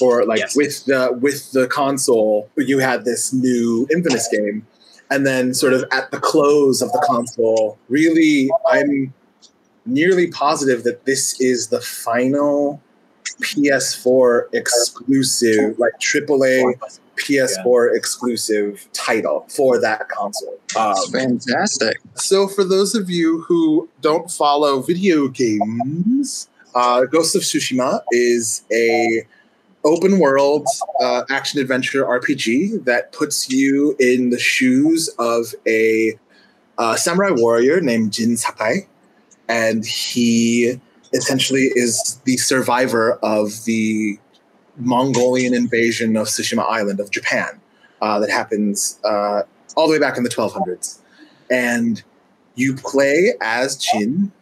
[0.00, 0.56] or like Yes.
[0.56, 4.66] with the with the console, you had this new Infamous game,
[5.10, 9.12] and then sort of at the close of the console, really, I'm
[9.86, 12.80] nearly positive that this is the final
[13.40, 16.74] PS4 exclusive, like AAA
[17.16, 20.58] PS4 exclusive title for that console.
[20.76, 21.98] Um, fantastic.
[22.14, 28.62] so, for those of you who don't follow video games, uh, Ghost of Tsushima is
[28.72, 29.26] a
[29.88, 30.66] open world
[31.00, 36.18] uh, action adventure RPG that puts you in the shoes of a
[36.78, 38.86] uh, samurai warrior named Jin Sakai,
[39.48, 40.80] and he
[41.12, 44.18] essentially is the survivor of the
[44.76, 47.60] Mongolian invasion of Tsushima Island of Japan
[48.00, 49.42] uh, that happens uh,
[49.76, 51.00] all the way back in the 1200s
[51.50, 52.02] and
[52.54, 54.32] you play as Jin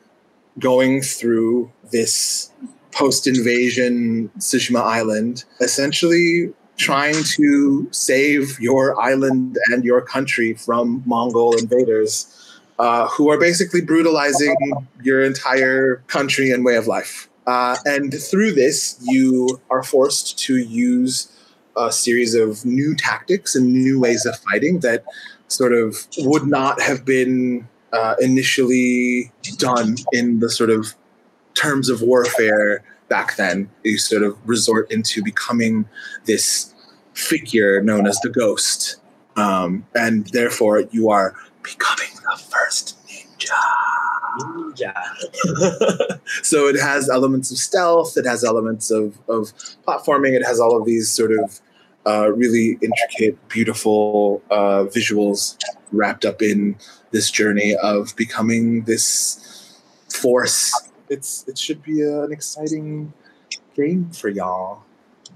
[0.58, 2.50] going through this
[2.96, 11.56] post invasion Tsushima island, essentially trying to save your island and your country from Mongol
[11.56, 12.32] invaders
[12.78, 14.56] uh, who are basically brutalizing
[15.02, 17.28] your entire country and way of life.
[17.46, 21.32] Uh, and through this, you are forced to use
[21.76, 25.04] a series of new tactics and new ways of fighting that
[25.48, 30.94] sort of would not have been uh, initially done in the sort of
[31.56, 33.68] terms of warfare back then.
[33.82, 35.88] You sort of resort into becoming
[36.26, 36.74] this
[37.14, 38.96] figure known as the ghost,
[39.36, 43.50] um, and therefore you are becoming the first ninja.
[44.76, 45.02] Yeah.
[46.42, 49.52] so it has elements of stealth, it has elements of, of
[49.86, 51.60] platforming, it has all of these sort of
[52.06, 55.56] uh, really intricate, beautiful uh, visuals
[55.90, 56.76] wrapped up in
[57.10, 59.80] this journey of becoming this
[60.12, 60.72] force.
[61.08, 63.12] It's it should be a, an exciting
[63.74, 64.82] game for y'all.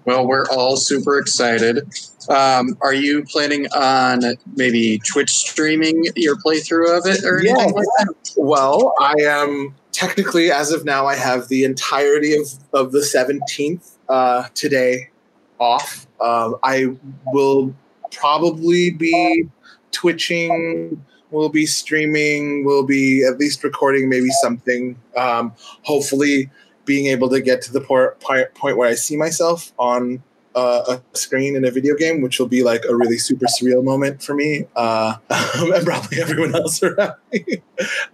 [0.07, 1.87] Well, we're all super excited.
[2.29, 4.23] Um, are you planning on
[4.57, 7.73] maybe Twitch streaming your playthrough of it or anything Yes.
[7.75, 8.15] like that?
[8.39, 13.97] Well, I am technically, as of now, I have the entirety of, of the 17th
[14.09, 15.11] uh, today
[15.59, 16.07] off.
[16.19, 16.97] Um, I
[17.27, 17.75] will
[18.11, 19.49] probably be
[19.93, 24.97] twitching, will be streaming, We'll be at least recording maybe something.
[25.17, 26.51] Um, hopefully,
[26.85, 30.23] being able to get to the point where I see myself on
[30.55, 33.85] uh, a screen in a video game, which will be like a really super surreal
[33.85, 37.45] moment for me uh, and probably everyone else around me.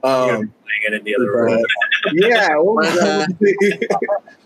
[0.02, 1.64] Um, Playing it in the other room.
[2.12, 2.48] yeah.
[2.56, 3.26] what uh,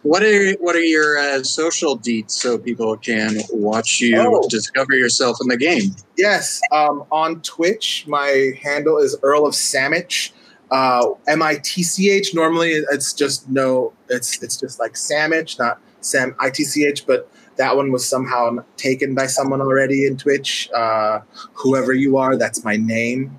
[0.03, 4.47] What are what are your uh, social deets so people can watch you Oh.
[4.49, 5.91] discover yourself in the game?
[6.17, 10.33] Yes, um, on Twitch, my handle is Earl of Samich.
[10.71, 12.35] Uh, M I T C H.
[12.35, 13.93] Normally, it's just no.
[14.09, 17.07] It's it's just like Samich, not Sam I T C H.
[17.07, 17.29] But
[17.61, 20.71] that one was somehow taken by someone already in Twitch.
[20.73, 21.21] Uh,
[21.53, 23.39] whoever you are, that's my name.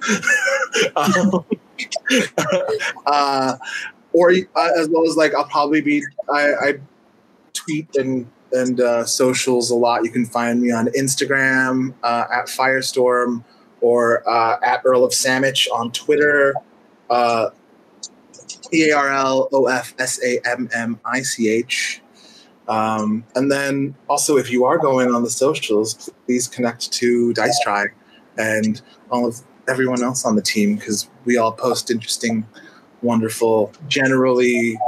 [0.94, 1.44] Um,
[3.06, 3.56] uh,
[4.12, 6.74] or uh, as well as like I'll probably be I, I
[7.54, 10.04] tweet and and uh, socials a lot.
[10.04, 13.42] You can find me on Instagram uh, at Firestorm
[13.80, 16.54] or uh, at Earl of Sandwich on Twitter.
[17.10, 17.50] Uh,
[18.72, 22.00] E A R L O F S A M M I C H.
[22.70, 27.58] Um, and then also, if you are going on the socials, please connect to Dice
[27.64, 27.86] Try
[28.38, 32.46] and all of everyone else on the team because we all post interesting,
[33.02, 34.78] wonderful, generally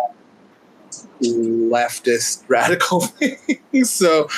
[1.20, 3.91] leftist radical things.
[3.91, 4.28] So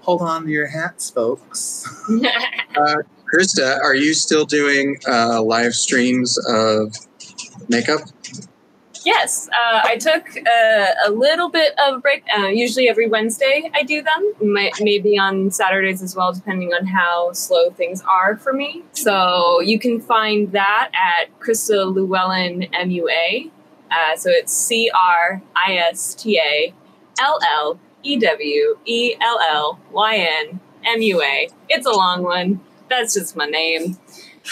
[0.00, 1.88] hold on to your hats, folks.
[3.34, 6.94] Krista, are you still doing uh, live streams of
[7.68, 8.00] makeup?
[9.04, 12.24] Yes, uh, I took uh, a little bit of a break.
[12.36, 16.86] Uh, usually every Wednesday I do them, May- maybe on Saturdays as well, depending on
[16.86, 18.82] how slow things are for me.
[18.92, 23.50] So you can find that at Krista Llewellyn MUA.
[23.90, 26.74] Uh, so it's C R I S T A
[27.20, 31.48] L L E W E L L Y N M U A.
[31.68, 32.60] It's a long one.
[32.88, 33.96] That's just my name.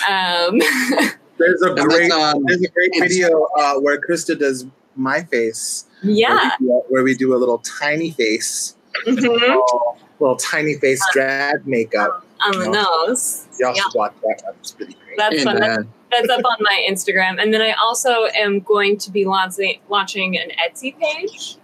[0.08, 0.60] Um,
[1.38, 4.66] There's a And great on- there's a great video uh, where Krista does
[4.96, 5.84] my face.
[6.02, 6.50] yeah.
[6.58, 8.74] Where we, do, where we do a little tiny face,
[9.06, 9.56] Mhm.
[9.56, 12.24] uh, little tiny face drag makeup.
[12.40, 13.46] On the nose.
[13.58, 13.82] Y'all Yeah.
[13.82, 14.42] should watch that.
[14.44, 15.16] That's pretty great.
[15.18, 15.56] That's fun.
[15.60, 17.40] That's uh, that's up on my Instagram.
[17.42, 21.56] And then I also am going to be launching launching an Etsy page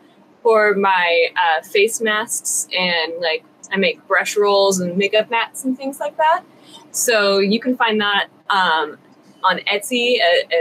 [0.43, 5.77] for my uh, face masks and like I make brush rolls and makeup mats and
[5.79, 6.43] things like that.
[6.91, 8.99] So you can find that um,
[9.45, 10.17] on Etsy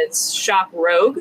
[0.07, 1.19] as Shop Rogue.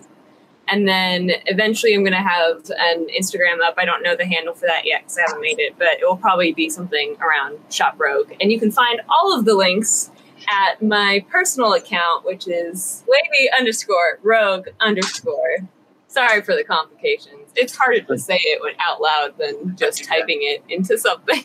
[0.69, 3.75] And then eventually I'm going to have an Instagram up.
[3.79, 6.07] I don't know the handle for that yet because I haven't made it, but it
[6.07, 8.33] will probably be something around Shop Rogue.
[8.41, 10.11] And you can find all of the links
[10.49, 15.69] at my personal account, which is wavy underscore rogue underscore.
[16.09, 17.51] Sorry for the complications.
[17.57, 21.45] It's harder to say it out loud than just typing it into something.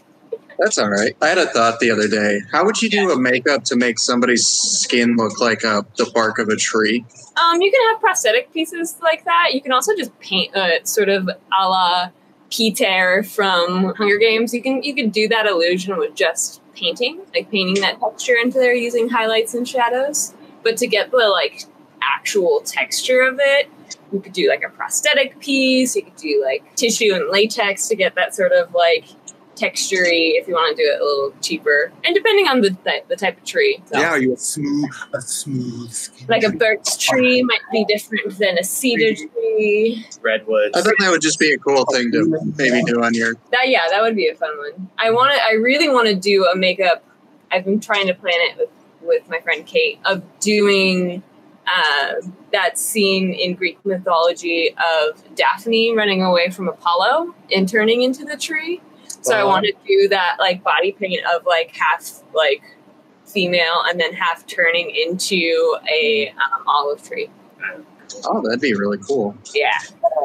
[0.60, 1.16] That's all right.
[1.22, 2.42] I had a thought the other day.
[2.52, 6.40] How would you do a makeup to make somebody's skin look like uh, the bark
[6.40, 7.06] of a tree?
[7.42, 9.50] Um, you can have prosthetic pieces like that.
[9.54, 12.10] You can also just paint uh, sort of a la
[12.50, 14.54] Peter from Hunger Games.
[14.54, 18.58] You can you can do that illusion with just painting, like painting that texture into
[18.58, 20.34] there using highlights and shadows.
[20.64, 21.66] But to get the like
[22.02, 23.70] actual texture of it,
[24.12, 25.96] you could do like a prosthetic piece.
[25.96, 29.06] You could do like tissue and latex to get that sort of like
[29.58, 33.04] textury if you want to do it a little cheaper, and depending on the th-
[33.08, 33.82] the type of tree.
[33.92, 36.28] So Yeah, are you a smooth, a smooth skin?
[36.30, 40.06] like a birch tree might be different than a cedar tree.
[40.22, 40.78] Redwoods.
[40.78, 43.34] I thought that would just be a cool thing to maybe do on your.
[43.52, 44.90] That yeah, that would be a fun one.
[44.98, 45.42] I want to.
[45.42, 47.04] I really want to do a makeup.
[47.52, 48.70] I've been trying to plan it with
[49.02, 51.24] with my friend Kate of doing
[51.66, 52.14] uh,
[52.52, 58.38] that scene in Greek mythology of Daphne running away from Apollo and turning into the
[58.38, 58.82] tree.
[59.28, 59.48] So I Uh-huh.
[59.48, 62.62] want to do that like body paint of like half like
[63.26, 67.30] female and then half turning into a um, olive tree.
[68.26, 69.36] Oh, that'd be really cool.
[69.54, 69.72] Yeah,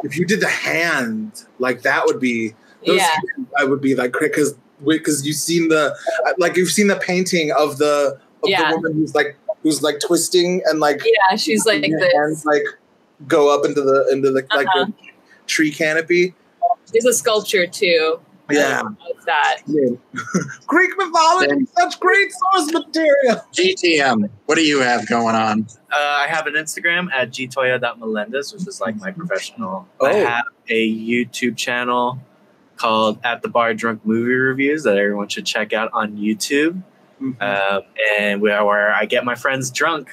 [0.03, 2.53] If you did the hand, like that would be.
[2.85, 3.07] Those yeah.
[3.07, 5.95] hands, I would be like because because you've seen the
[6.37, 8.69] like you've seen the painting of the of Yeah.
[8.71, 12.13] the woman who's like who's like twisting and like Yeah, she's like your this.
[12.13, 12.63] hands like
[13.27, 14.85] go up into the into the like Uh-huh.
[14.87, 14.93] the
[15.47, 16.33] tree canopy.
[16.91, 18.19] There's a sculpture too.
[18.53, 18.81] Yeah.
[18.81, 19.57] Of that.
[20.67, 23.45] Greek mythology, such great source material.
[23.53, 25.67] GTM, what do you have going on?
[25.91, 29.87] Uh, I have an Instagram at gtoya.melendez, which is like my professional.
[29.99, 30.05] Oh.
[30.05, 32.19] I have a YouTube channel
[32.75, 36.83] called At the Bar Drunk Movie Reviews that everyone should check out on YouTube.
[37.39, 37.83] Um,
[38.19, 40.09] and where, where I get my friends drunk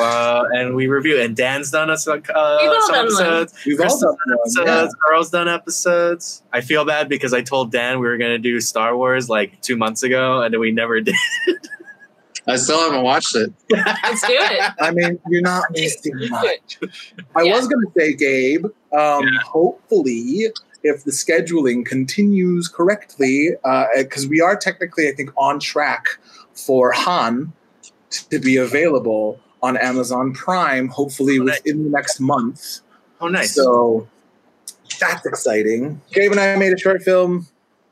[0.00, 1.20] uh, and we review.
[1.20, 3.04] And Dan's done us like uh, some done one.
[3.06, 3.54] episodes.
[3.66, 4.38] We've all done done one,
[4.68, 4.96] episodes.
[5.10, 6.42] Earl's done episodes.
[6.52, 9.60] I feel bad because I told Dan we were going to do Star Wars like
[9.62, 11.14] two months ago, and we never did.
[12.46, 13.52] I still haven't watched it.
[13.70, 14.72] Let's do it.
[14.80, 16.78] I mean, you're not missing much.
[16.80, 16.90] it.
[17.36, 17.54] I Yeah.
[17.56, 18.64] was going to say, Gabe,
[18.96, 20.46] um, hopefully,
[20.82, 23.50] if the scheduling continues correctly,
[23.98, 26.06] because we are technically, I think, on track
[26.54, 27.52] for Han
[28.30, 31.60] to be available on Amazon Prime, hopefully Oh, nice.
[31.64, 32.80] within the next month.
[33.20, 33.54] Oh, nice.
[33.54, 34.06] So
[35.00, 36.00] that's exciting.
[36.12, 37.46] Gabe and I made a short film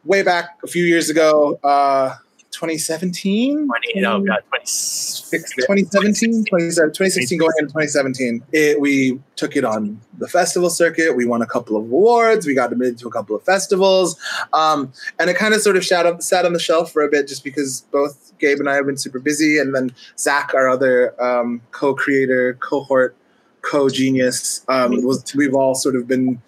[0.05, 2.15] way back a few years ago, uh,
[2.57, 3.67] 2017?
[3.67, 8.43] 20, oh, God, 2017, 2016, going into 2017.
[8.51, 11.15] It, we took it on the festival circuit.
[11.15, 12.47] We won a couple of awards.
[12.47, 14.19] We got admitted to a couple of festivals.
[14.55, 17.11] Um, and it kind of sort of sat, up, sat on the shelf for a
[17.11, 19.59] bit just because both Gabe and I have been super busy.
[19.59, 23.15] And then Zach, our other um, co creator, cohort,
[23.61, 26.41] co genius, um, was we've all sort of been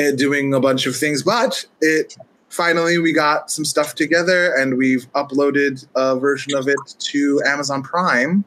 [0.00, 1.22] uh, doing a bunch of things.
[1.22, 2.16] But it
[2.50, 7.82] finally we got some stuff together and we've uploaded a version of it to Amazon
[7.82, 8.44] Prime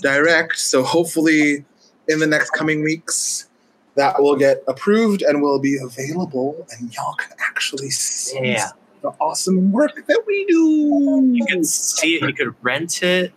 [0.00, 0.58] direct.
[0.58, 1.64] So hopefully
[2.08, 3.48] in the next coming weeks
[3.94, 8.68] that will get approved and will be available and y'all can actually see Yeah.
[9.02, 11.30] the awesome work that we do.
[11.32, 12.22] You can see it.
[12.22, 13.32] You could rent it.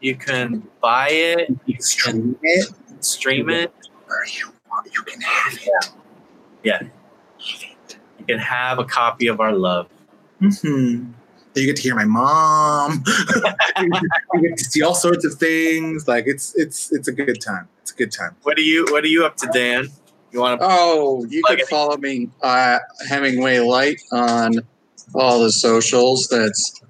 [0.00, 1.50] You can buy it.
[1.66, 2.68] You can stream it
[3.00, 3.72] stream it.
[4.06, 4.88] where you want.
[4.92, 5.90] You can have it.
[6.64, 6.82] Yeah.
[6.82, 6.90] You
[8.26, 9.88] can have a copy of our love.
[10.40, 11.12] Mm-hmm.
[11.54, 13.02] You get to hear my mom.
[13.80, 13.90] you
[14.42, 16.06] get to see all sorts of things.
[16.06, 17.68] Like it's it's it's a good time.
[17.80, 18.36] It's a good time.
[18.42, 19.88] What are you What are you up to, Dan?
[20.32, 20.66] You want to?
[20.68, 24.54] Oh, you can follow me uh, Hemingway Light on
[25.14, 26.28] all the socials.
[26.28, 26.82] That's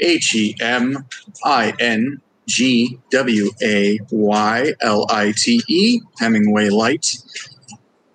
[0.00, 1.06] H E M
[1.44, 7.16] I N G W A Y L I T E Hemingway Light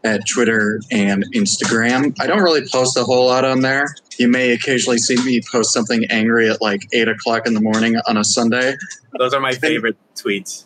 [0.06, 2.16] at Twitter and Instagram.
[2.22, 3.96] I don't really post a whole lot on there.
[4.18, 7.98] You may occasionally see me post something angry at like eight o'clock in the morning
[8.08, 8.76] on a Sunday.
[9.18, 10.66] Those are my favorite tweets.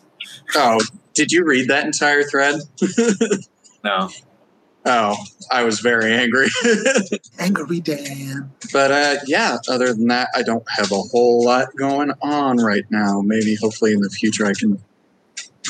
[0.54, 0.80] Oh,
[1.14, 2.60] did you read that entire thread?
[3.82, 4.10] No.
[4.84, 5.16] Oh,
[5.50, 6.48] I was very angry.
[7.38, 8.50] Angry Dan.
[8.72, 12.84] But uh, yeah, other than that, I don't have a whole lot going on right
[12.90, 13.20] now.
[13.20, 14.82] Maybe, hopefully, in the future, I can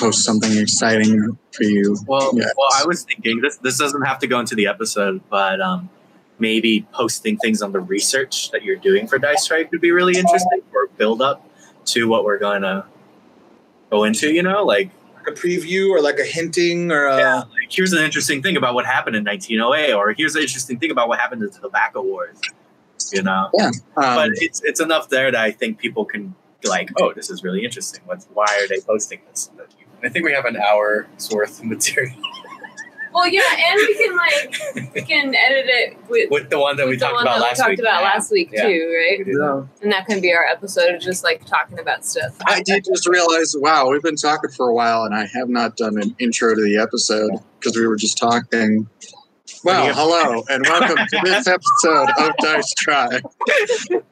[0.00, 1.96] post something exciting for you.
[2.06, 2.52] Well, Yes.
[2.56, 3.56] well, I was thinking this.
[3.58, 5.88] This doesn't have to go into the episode, but um,
[6.38, 10.16] maybe posting things on the research that you're doing for Dice Strike would be really
[10.18, 11.46] interesting for build up
[11.86, 12.84] to what we're going to
[13.90, 14.32] go into.
[14.32, 17.92] You know, like Like a preview or like a hinting or a yeah, like here's
[17.92, 21.18] an interesting thing about what happened in 1908, or here's an interesting thing about what
[21.20, 22.40] happened in the Tobacco Wars.
[23.12, 26.90] You know, Um, but it's it's enough there that I think people can be like,
[27.00, 28.02] oh, this is really interesting.
[28.04, 29.50] What's why are they posting this?
[30.02, 32.14] I think we have an hour's worth of material.
[33.12, 36.86] Well, yeah, and we can like we can edit it with, With the one that
[36.86, 37.78] we talked one about that we last talked week.
[37.80, 38.68] about last week Yeah.
[38.68, 39.26] too, right?
[39.26, 39.62] Yeah.
[39.82, 42.36] And that can be our episode of just like talking about stuff.
[42.46, 45.76] I did just realize, wow, we've been talking for a while, and I have not
[45.76, 48.88] done an intro to the episode because we were just talking.
[49.62, 53.20] Well, hello, and welcome to this episode of Dice Try.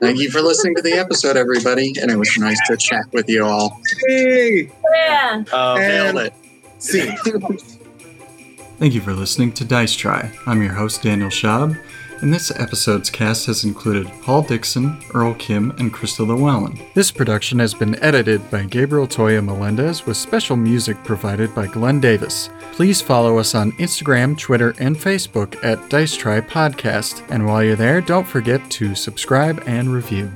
[0.01, 3.29] Thank you for listening to the episode, everybody, and it was nice to chat with
[3.31, 3.81] you all.
[4.07, 5.45] Hey, Yeah.
[5.53, 6.35] Uh, and- Nailed it.
[6.79, 7.07] see.
[8.79, 10.31] Thank you for listening to Dice Try.
[10.47, 11.81] I'm your host, Daniel Schaub,
[12.21, 16.79] and this episode's cast has included Paul Dixon, Earl Kim, and Crystal Llewellyn.
[16.95, 22.01] This production has been edited by Gabriel Toya Melendez with special music provided by Glenn
[22.01, 22.51] Davis.
[22.73, 27.23] Please follow us on Instagram, Twitter, and Facebook at Dice Try Podcast.
[27.31, 30.31] And while you're there, don't forget to subscribe and review.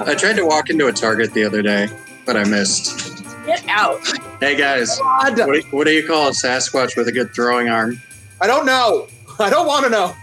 [0.00, 1.88] I tried to walk into a Target the other day,
[2.26, 3.24] but I missed.
[3.46, 4.00] Get out.
[4.40, 8.00] Hey guys, what do, what do you call a Sasquatch with a good throwing arm?
[8.40, 9.08] I don't know.
[9.38, 10.14] I don't want to know.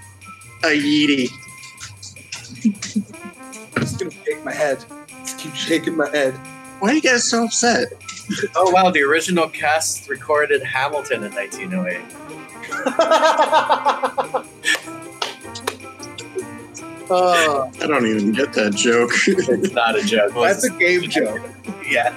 [0.64, 1.30] A Yeeti.
[3.76, 4.84] I'm just gonna shake my head.
[5.22, 6.34] Just keep shaking my head.
[6.80, 7.88] Why are you guys so upset?
[8.56, 12.02] oh wow, the original cast recorded Hamilton in 1908.
[17.14, 19.12] Oh, I don't even get that joke.
[19.28, 20.32] It's not a joke.
[20.34, 21.42] that's a game joke.
[21.86, 22.14] yeah.